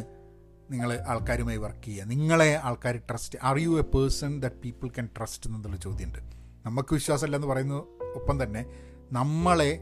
നിങ്ങൾ 0.71 0.89
ആൾക്കാരുമായി 1.07 1.57
വർക്ക് 1.57 1.85
ചെയ്യുക? 1.85 2.05
നിങ്ങളെ 2.05 2.51
ആൾക്കാർ 2.63 2.95
trust 3.09 3.39
are 3.43 3.57
you 3.57 3.71
a 3.79 3.83
person 3.95 4.41
that 4.41 4.55
people 4.55 4.87
can 4.87 5.09
trust 5.17 5.49
എന്നുള്ള 5.49 5.77
ചോദ്യമുണ്ട്. 5.77 6.21
നമുക്ക് 6.65 6.93
വിശ്വാസമില്ല 6.93 7.35
എന്ന് 7.35 7.47
പറയുന്ന 7.47 7.73
ഒപ്പം 8.15 8.43
തന്നെ 8.43 8.65
നമ്മളെ 9.11 9.79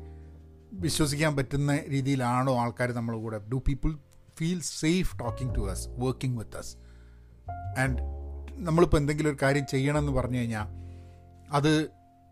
വിശ്വസിക്കാൻ 0.73 1.35
പറ്റുന്ന 1.35 1.79
രീതിയിലാണോ 1.89 2.57
ആൾക്കാർ 2.57 2.91
നമ്മളെ 2.91 3.17
കൂടെ. 3.17 3.37
Do 3.37 3.61
people 3.67 3.95
feel 4.37 4.61
safe 4.61 5.19
talking 5.19 5.55
to 5.55 5.71
us 5.71 5.87
working 5.89 6.37
with 6.39 6.57
us 6.57 6.75
and 7.79 7.97
നമ്മളിപ്പോൾ 8.53 8.97
എന്തെങ്കിലും 8.97 9.29
ഒരു 9.29 9.37
കാര്യം 9.41 9.65
ചെയ്യണമെന്ന് 9.71 10.11
പറഞ്ഞു 10.11 10.37
കഴിഞ്ഞാൽ 10.37 10.67
അത് 11.51 11.87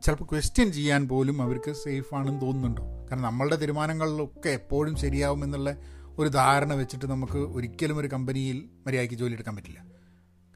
ചിലപ്പോൾ 0.05 0.25
ക്വസ്റ്റ്യൻ 0.25 0.71
ചെയ്യാൻ 0.71 1.07
പോലും 1.07 1.41
അവർക്ക് 1.41 1.71
സേഫ് 1.73 2.15
ആണെന്ന് 2.15 2.41
തോന്നുന്നുണ്ടോ? 2.41 2.83
കാരണം 2.83 3.21
നമ്മളുടെ 3.21 3.55
തീരുമാനങ്ങളിലൊക്കെ 3.55 4.49
എപ്പോഴും 4.49 4.95
ശരിയാവുമെന്നുള്ള 4.95 5.77
ഒരു 6.17 6.29
ധാരണ 6.29 6.73
വെച്ചിട്ട് 6.73 7.05
നമുക്ക് 7.05 7.38
ഒരിക്കലും 7.38 7.97
ഒരു 7.97 8.07
കമ്പനിയിൽ 8.07 8.69
മര്യാദയ്ക്ക് 8.88 9.15
ജോലി 9.15 9.33
എടുക്കാൻ 9.33 9.55
പറ്റില്ല. 9.55 9.79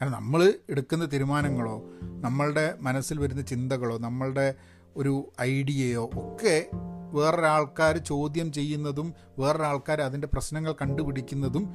കാരണം 0.02 0.12
നമ്മൾ 0.12 0.54
എടുക്കുന്ന 0.70 1.06
തീരുമാനങ്ങളോ 1.14 1.84
നമ്മളുടെ 2.22 2.76
മനസ്സിൽ 2.82 3.20
വരുന്ന 3.20 3.42
ചിന്തകളോ 3.42 3.98
നമ്മളുടെ 3.98 4.56
ഒരു 4.96 5.32
ഐഡിയയോ 5.42 6.10
ഒക്കെ 6.14 6.66
വേറൊരാൾക്കാർ 7.14 7.98
ചോദ്യം 7.98 8.52
ചെയ്യുന്നതും 8.52 9.14
വേറൊരാൾക്കാർ 9.40 10.02
അതിന്റെ 10.02 10.28
പ്രശ്നങ്ങൾ 10.28 10.72
കണ്ടുപിടിക്കുന്നതും 10.72 11.70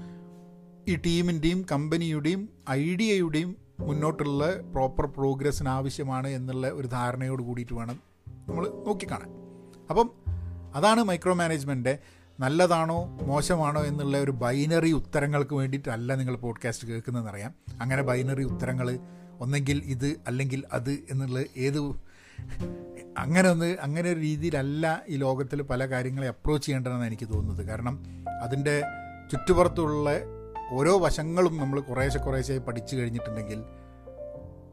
ഈ 0.88 0.96
ടീമിന്റെയും 0.96 1.66
കമ്പനിയുടെയും 1.72 2.48
ഐഡിയയുടെയും 2.70 3.56
മുന്നോട്ടുള്ള 3.80 4.60
പ്രോപ്പർ 4.72 5.06
പ്രോഗ്രസ്സിന് 5.06 5.68
ആവശ്യമാണ് 5.68 6.28
എന്നുള്ള 6.28 6.68
ഒരു 6.68 6.86
ധാരണയോട് 6.86 7.42
കൂടിയിട്ട് 7.42 7.74
വേണം 7.74 8.00
നമ്മൾ 8.48 8.68
നോക്കിക്കാണാൻ. 8.86 9.28
അപ്പം 9.90 10.10
അതാണ് 10.74 11.04
മൈക്രോ 11.04 11.34
മാനേജ്മെന്റ് 11.34 11.98
നല്ലതാണോ 12.40 13.04
മോശമാണോ 13.04 13.84
എന്നുള്ള 13.84 14.18
ഒരു 14.18 14.30
ബൈനറി 14.30 14.92
ഉത്തരങ്ങൾക്ക് 14.92 15.54
വേണ്ടിയിട്ടല്ല 15.54 16.14
നിങ്ങൾ 16.14 16.36
പോഡ്കാസ്റ്റ് 16.36 16.88
കേൾക്കുന്നതെന്നറിയാം. 16.88 17.54
അങ്ങനെ 17.80 18.02
ബൈനറി 18.02 18.44
ഉത്തരങ്ങൾ 18.44 18.98
ഒന്നെങ്കിൽ 19.40 19.82
ഇത് 19.84 20.16
അല്ലെങ്കിൽ 20.26 20.64
അത് 20.72 20.90
എന്നുള്ള 20.90 21.44
ഏത് 21.56 21.78
അങ്ങനെ 23.16 23.48
ഒന്ന് 23.48 23.76
അങ്ങനെ 23.78 24.10
ഒരു 24.10 24.20
രീതിയിലല്ല 24.20 25.02
ഈ 25.08 25.16
ലോകത്തിൽ 25.16 25.62
പല 25.62 25.86
കാര്യങ്ങളെ 25.86 26.28
അപ്രോച്ച് 26.28 26.66
ചെയ്യേണ്ടതെന്ന് 26.66 27.06
എനിക്ക് 27.06 27.28
തോന്നുന്നത്. 27.28 27.66
കാരണം 27.66 28.02
അതിന്റെ 28.42 28.82
ചുറ്റുപുറത്തുള്ള 29.32 30.10
ഓരോ 30.72 30.98
വശങ്ങളും 30.98 31.56
നമ്മൾ 31.56 31.80
കുറേശ്ശെ 31.80 32.18
കുറേശ്ശെ 32.18 32.58
പഠിച്ചു 32.58 32.96
കഴിഞ്ഞിട്ടുണ്ടെങ്കിൽ 32.96 33.64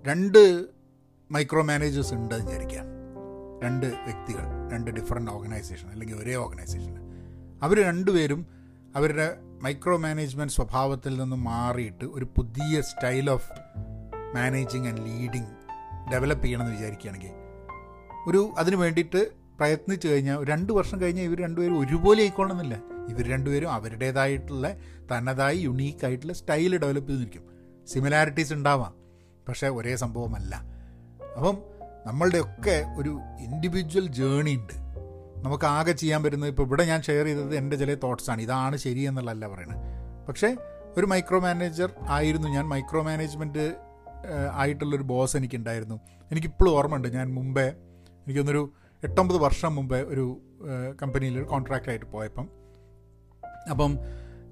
രണ്ട് 0.07 0.65
മൈക്രോ 1.31 1.63
മാനേജേഴ്സ് 1.63 2.13
ഉണ്ട് 2.13 2.35
വിചാരിക്കാം. 2.35 2.85
രണ്ട് 3.63 3.85
വ്യക്തികൾ 3.85 4.71
രണ്ട് 4.71 4.91
ഡിഫറെന്റ് 4.91 5.31
ഓർഗനൈസേഷൻ 5.31 5.89
അല്ലെങ്കിൽ 5.89 6.15
ഒരേ 6.15 6.35
ഓർഗനൈസേഷൻ 6.35 6.95
അവർ 7.63 7.83
രണ്ടുപേരും 7.83 8.45
അവരുടെ 8.95 9.37
മൈക്രോ 9.61 9.97
മാനേജ്മെന്റ് 9.97 10.53
സ്വഭാവത്തിൽ 10.53 11.17
നിന്ന് 11.17 11.35
മാറിയിട്ട് 11.35 12.05
ഒരു 12.05 12.25
പുതിയ 12.25 12.81
style 12.81 13.29
of 13.29 13.51
managing 14.35 14.87
and 14.87 15.01
leading 15.01 15.51
develop 16.11 16.45
ചെയ്യണമെന്ന് 16.45 16.75
വിചാരിക്കുകയാണെങ്കിൽ 16.75 17.44
ഒരു 18.27 18.53
അതിന് 18.57 18.75
വേണ്ടിയിട്ട് 18.75 19.29
പ്രയത്നിച്ചു 19.57 20.07
കഴിഞ്ഞാൽ 20.07 20.43
രണ്ട് 20.43 20.73
വർഷം 20.73 21.01
കഴിഞ്ഞാൽ 21.01 21.23
ഇവർ 21.23 21.41
രണ്ടുപേരും 21.41 21.79
ഒരുപോലെ 21.79 22.21
ആയിക്കോളണമെന്നില്ല. 22.21 22.81
ഇവർ 23.09 23.31
രണ്ടുപേരും 23.31 23.71
അവരുടേതായിട്ടുള്ള 23.71 24.75
തനതായി 25.11 25.57
യുണീക്കായിട്ടുള്ള 25.57 26.33
സ്റ്റൈൽ 26.33 26.77
ഡെവലപ്പ് 26.77 27.09
ചെയ്ത് 27.09 27.21
നിൽക്കും. 27.21 27.43
സിമിലാരിറ്റീസ് 27.87 28.53
ഉണ്ടാവാം. 28.53 28.93
പക്ഷേ 29.47 29.67
ഒരേ 29.67 29.95
സംഭവമല്ല. 29.95 30.55
അപ്പം 31.37 31.57
നമ്മളുടെയൊക്കെ 32.05 32.85
ഒരു 32.97 33.19
ഇൻഡിവിജ്വൽ 33.39 34.07
ജേണി 34.07 34.55
ഉണ്ട്. 34.55 34.73
നമുക്ക് 35.45 35.65
ആകെ 35.65 35.91
ചെയ്യാൻ 35.91 36.23
പറ്റുന്നത് 36.23 36.49
ഇപ്പോൾ 36.49 36.63
ഇവിടെ 36.63 36.85
ഞാൻ 36.85 37.01
ഷെയർ 37.01 37.25
ചെയ്തത് 37.25 37.55
എന്റെ 37.55 37.75
ചില 37.75 37.93
തോട്ട്സാണ് 37.93 38.41
ഇതാണ് 38.41 38.77
ശരി 38.77 38.99
എന്നുള്ളതല്ല 38.99 39.47
പറയുന്നത് 39.47 39.79
പക്ഷേ 40.27 40.57
ഒരു 40.97 41.05
മൈക്രോ 41.05 41.39
മാനേജർ 41.39 41.93
ആയിരുന്നു. 42.09 42.47
ഞാൻ 42.47 42.67
മൈക്രോ 42.67 43.01
മാനേജ്മെന്റ് 43.01 43.75
ആയിട്ടുള്ളൊരു 44.53 45.03
ബോസ് 45.03 45.37
എനിക്കുണ്ടായിരുന്നു. 45.37 45.99
എനിക്കിപ്പോഴും 46.31 46.71
ഓർമ്മയുണ്ട്. 46.71 47.07
ഞാൻ 47.07 47.33
മുമ്പേ 47.33 47.73
എനിക്കൊന്നൊരു 48.25 48.71
എട്ടൊമ്പത് 49.03 49.37
വർഷം 49.37 49.75
മുമ്പേ 49.75 50.01
ഒരു 50.01 50.41
കമ്പനിയിൽ 51.01 51.37
ഒരു 51.37 51.45
കോൺട്രാക്റ്റായിട്ട് 51.45 52.05
പോയപ്പം. 52.05 52.49
അപ്പം 53.69 53.91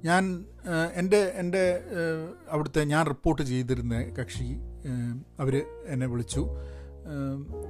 ഞാൻ 0.04 0.46
എന്റെ 0.94 1.20
എന്റെ 1.36 1.80
അവിടുത്തെ 2.50 2.84
ഞാൻ 2.84 3.06
റിപ്പോർട്ട് 3.06 3.42
ചെയ്തിരുന്ന 3.42 4.02
കക്ഷി 4.20 4.48
അവർ 5.40 5.56
എന്നെ 5.88 6.08
വിളിച്ചു. 6.08 6.42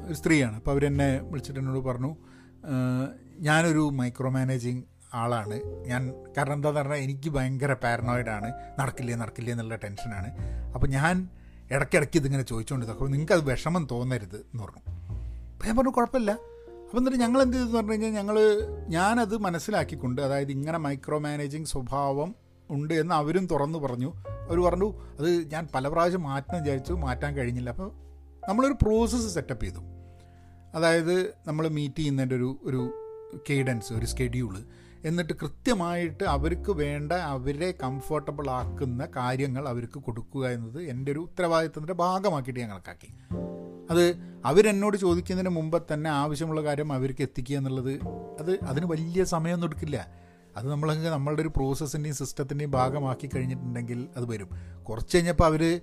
ഒരു 0.06 0.13
സ്ത്രീയാണ്. 0.13 0.56
അപ്പോൾ 0.56 0.72
അവരെന്നെ 0.72 1.22
വിളിച്ചിട്ട് 1.22 1.60
എന്നോട് 1.60 1.86
പറഞ്ഞു 1.86 2.16
ഞാനൊരു 3.39 3.89
മൈക്രോ 3.94 4.30
മാനേജിങ് 4.30 4.84
ആളാണ്. 5.13 5.56
ഞാൻ 5.88 6.02
കാരണം 6.38 6.54
എന്താന്ന് 6.54 6.80
പറഞ്ഞാൽ 6.80 6.98
എനിക്ക് 6.98 7.30
ഭയങ്കര 7.30 7.74
പാരനോയിഡാണ് 7.74 8.52
നടക്കില്ലേ 8.80 9.16
നടക്കില്ലേ 9.16 9.52
എന്നുള്ള 9.52 9.76
ടെൻഷനാണ് 9.76 10.30
അപ്പോൾ 10.74 10.88
ഞാൻ 10.88 11.30
ഇടയ്ക്കിടയ്ക്ക് 11.72 12.18
ഇതിങ്ങനെ 12.20 12.44
ചോദിച്ചുകൊണ്ട് 12.44 12.92
അപ്പോൾ 12.92 13.10
നിങ്ങൾക്ക് 13.10 13.34
അത് 13.34 13.44
വിഷമം 13.50 13.88
തോന്നരുത് 13.92 14.36
എന്ന് 14.36 14.63
പറഞ്ഞു. 14.63 14.84
അപ്പോൾ 15.63 15.71
ഞാൻ 15.71 15.78
പറഞ്ഞു 15.78 15.91
കുഴപ്പമില്ല. 15.91 16.32
അപ്പോൾ 16.32 16.97
എന്നിട്ട് 16.97 17.19
ഞങ്ങൾ 17.19 17.41
എന്ത് 17.41 17.58
ചെയ്തെന്ന് 17.58 17.78
പറഞ്ഞു 17.78 17.91
കഴിഞ്ഞാൽ 17.91 18.12
ഞങ്ങൾ 18.12 18.39
ഞാനത് 18.88 19.38
മനസ്സിലാക്കിക്കൊണ്ട് 19.38 20.21
അതായത് 20.21 20.52
ഇങ്ങനെ 20.52 20.78
മൈക്രോ 20.78 21.19
മാനേജിങ് 21.19 21.65
സ്വഭാവം 21.65 22.36
ഉണ്ട് 22.69 22.93
എന്ന് 22.93 23.15
അവരും 23.15 23.45
തുറന്നു 23.45 23.80
പറഞ്ഞു. 23.80 24.13
അവർ 24.17 24.60
പറഞ്ഞു 24.60 24.93
അത് 25.19 25.52
ഞാൻ 25.52 25.67
പല 25.76 25.88
പ്രാവശ്യം 25.88 26.23
മാറ്റാൻ 26.23 26.62
വിചാരിച്ചു 26.62 26.93
മാറ്റാൻ 26.93 27.36
കഴിഞ്ഞില്ല. 27.36 27.69
അപ്പോൾ 27.69 27.91
നമ്മളൊരു 28.49 28.73
പ്രോസസ്സ് 28.73 29.34
സെറ്റപ്പ് 29.34 29.63
ചെയ്തു. 29.65 29.80
അതായത് 30.76 31.34
നമ്മൾ 31.47 31.67
മീറ്റ് 31.67 31.95
ചെയ്യുന്നതിന്റെ 31.95 32.36
ഒരു 32.36 32.58
ഒരു 32.63 32.93
കേഡൻസ് 33.49 33.93
ഒരു 33.93 34.06
സ്കെഡ്യൂൾ 34.06 34.58
എന്നിട്ട് 35.06 35.34
കൃത്യമായിട്ട് 35.34 36.24
അവർക്ക് 36.24 36.72
വേണ്ട 36.72 37.12
അവരെ 37.12 37.74
കംഫർട്ടബിൾ 37.84 38.50
ആക്കുന്ന 38.50 39.08
കാര്യങ്ങൾ 39.16 39.68
അവർക്ക് 39.68 40.00
കൊടുക്കുക 40.00 40.50
എന്നത് 40.50 40.82
എന്റെ 40.82 41.12
ഒരു 41.12 41.20
ഉത്തരവാദിത്തത്തിന്റെ 41.20 41.94
ഭാഗമാക്കിയിട്ട് 41.94 42.60
ഞാൻ 42.60 42.70
കണക്കാക്കി. 42.70 43.10
അത് 43.92 44.04
അവരെന്നോട് 44.46 44.98
ചോദിക്കുന്നതിന് 44.98 45.50
മുമ്പ് 45.50 45.84
തന്നെ 45.94 46.10
ആവശ്യമുള്ള 46.10 46.63
കാര്യം 46.63 46.94
അവർക്ക് 46.94 47.22
എത്തിക്കുക 47.22 47.58
എന്നുള്ളത് 47.58 47.94
അത് 48.39 48.60
അതിന് 48.63 48.86
വലിയ 48.86 49.24
സമയമൊന്നും 49.24 49.68
എടുക്കില്ല. 49.68 50.08
അത് 50.58 50.72
നമ്മൾ 50.72 50.94
നമ്മളുടെ 50.94 51.42
ഒരു 51.42 51.50
പ്രോസസ്സിന്റെയും 51.50 52.16
സിസ്റ്റത്തിന്റെയും 52.16 52.72
ഭാഗമാക്കി 52.72 53.30
കഴിഞ്ഞിട്ടുണ്ടെങ്കിൽ 53.36 54.08
അത് 54.18 54.26
വരും. 54.32 54.50
കുറച്ച് 54.84 55.18
കഴിഞ്ഞപ്പോൾ 55.18 55.44
അവർ 55.44 55.82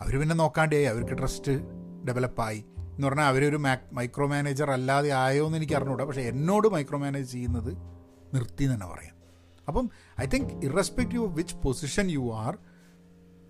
അവർ 0.00 0.20
പിന്നെ 0.20 0.36
നോക്കാണ്ടേ 0.36 0.84
അവർക്ക് 0.84 1.18
ട്രസ്റ്റ് 1.18 1.52
ഡെവലപ്പായി 2.04 2.64
എന്ന് 2.76 3.06
പറഞ്ഞാൽ 3.06 3.24
അവരൊരു 3.24 3.56
മൈക്രോ 3.92 4.26
മാനേജർ 4.26 4.70
അല്ലാതെ 4.70 5.10
ആയോ 5.10 5.46
എന്ന് 5.46 5.58
എനിക്ക് 5.58 5.72
അറിഞ്ഞൂടാ. 5.72 6.04
പക്ഷേ 6.04 6.20
എന്നോട് 6.20 6.68
മൈക്രോ 6.68 6.98
മാനേജ് 6.98 7.32
ചെയ്യുന്നത് 7.32 7.99
നിർത്തി 8.34 8.64
എന്ന് 8.64 8.74
തന്നെ 8.74 8.86
പറയാം. 8.86 9.14
അപ്പം 9.68 9.90
I 10.20 10.26
think 10.26 10.66
irrespective 10.66 11.24
of 11.24 11.32
which 11.32 11.56
position 11.56 12.10
you 12.10 12.32
are 12.34 12.58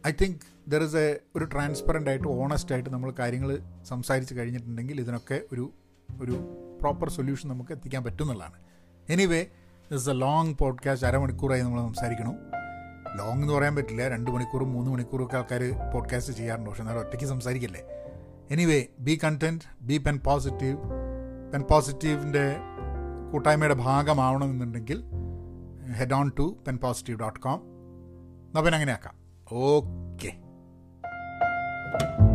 I 0.07 0.13
think 0.23 0.71
there 0.71 0.83
is 0.83 0.97
a 0.97 1.21
ഒരു 1.37 1.45
ട്രാൻസ്പെറന്റ് 1.45 2.11
ആയിട്ട് 2.11 2.29
ഓണസ്റ്റ് 2.29 2.73
ആയിട്ട് 2.73 2.91
നമ്മൾ 2.91 3.13
കാര്യങ്ങൾ 3.19 3.59
സംസാരിച്ച് 3.83 4.35
കഴിഞ്ഞിട്ടുണ്ടെങ്കിൽ 4.35 5.01
ഇതിനൊക്കെ 5.01 5.41
ഒരു 5.53 5.73
ഒരു 6.21 6.33
പ്രോപ്പർ 6.81 7.11
സൊല്യൂഷൻ 7.11 7.49
നമുക്ക് 7.49 7.73
എത്തിക്കാൻ 7.73 8.05
പറ്റും 8.05 8.25
എന്നുള്ളതാണ് 8.25 8.63
anyway 9.13 9.47
this 9.93 10.11
a 10.11 10.13
long 10.13 10.55
podcast 10.61 11.09
അരമണിക്കൂറായി 11.09 11.63
നമ്മൾ 11.63 11.81
സംസാരിക്കണം 11.81 12.37
ലോങ് 13.19 13.43
എന്ന് 13.43 13.55
പറയാൻ 13.55 13.77
പറ്റില്ല. 13.77 14.09
രണ്ട് 14.09 14.31
മണിക്കൂറും 14.31 14.73
മൂന്ന് 14.73 14.91
മണിക്കൂറും 14.91 15.27
ഒക്കെ 15.27 15.37
ആൾക്കാർ 15.37 15.91
പോഡ്കാസ്റ്റ് 15.95 16.33
ചെയ്യാറുണ്ട്. 16.33 16.71
പക്ഷെ 16.71 16.83
എന്നാലും 16.83 17.01
ഒറ്റയ്ക്ക് 17.01 17.25
സംസാരിക്കല്ലേ? 17.25 17.83
Anyway 18.51 18.87
be 18.99 19.21
content 19.25 19.63
be 19.81 19.99
Pen 19.99 20.19
Positive 20.19 20.77
Pen 21.53 21.63
പോസിറ്റീവിന്റെ 21.71 22.57
കൂട്ടായ്മയുടെ 23.33 23.77
ഭാഗമാവണമെന്നുണ്ടെങ്കിൽ 23.83 24.99
head 25.99 26.15
on 26.15 26.29
to 26.39 26.47
Pen 26.67 26.79
Positive 26.79 27.19
dot 27.21 27.41
com 27.41 27.61
എന്നാൽ 28.49 28.63
പിന്നെ 28.63 28.79
അങ്ങനെയാക്കാം 28.81 29.17
ഓക്കെ 29.65 30.33
Thank 31.93 32.21
you. 32.21 32.30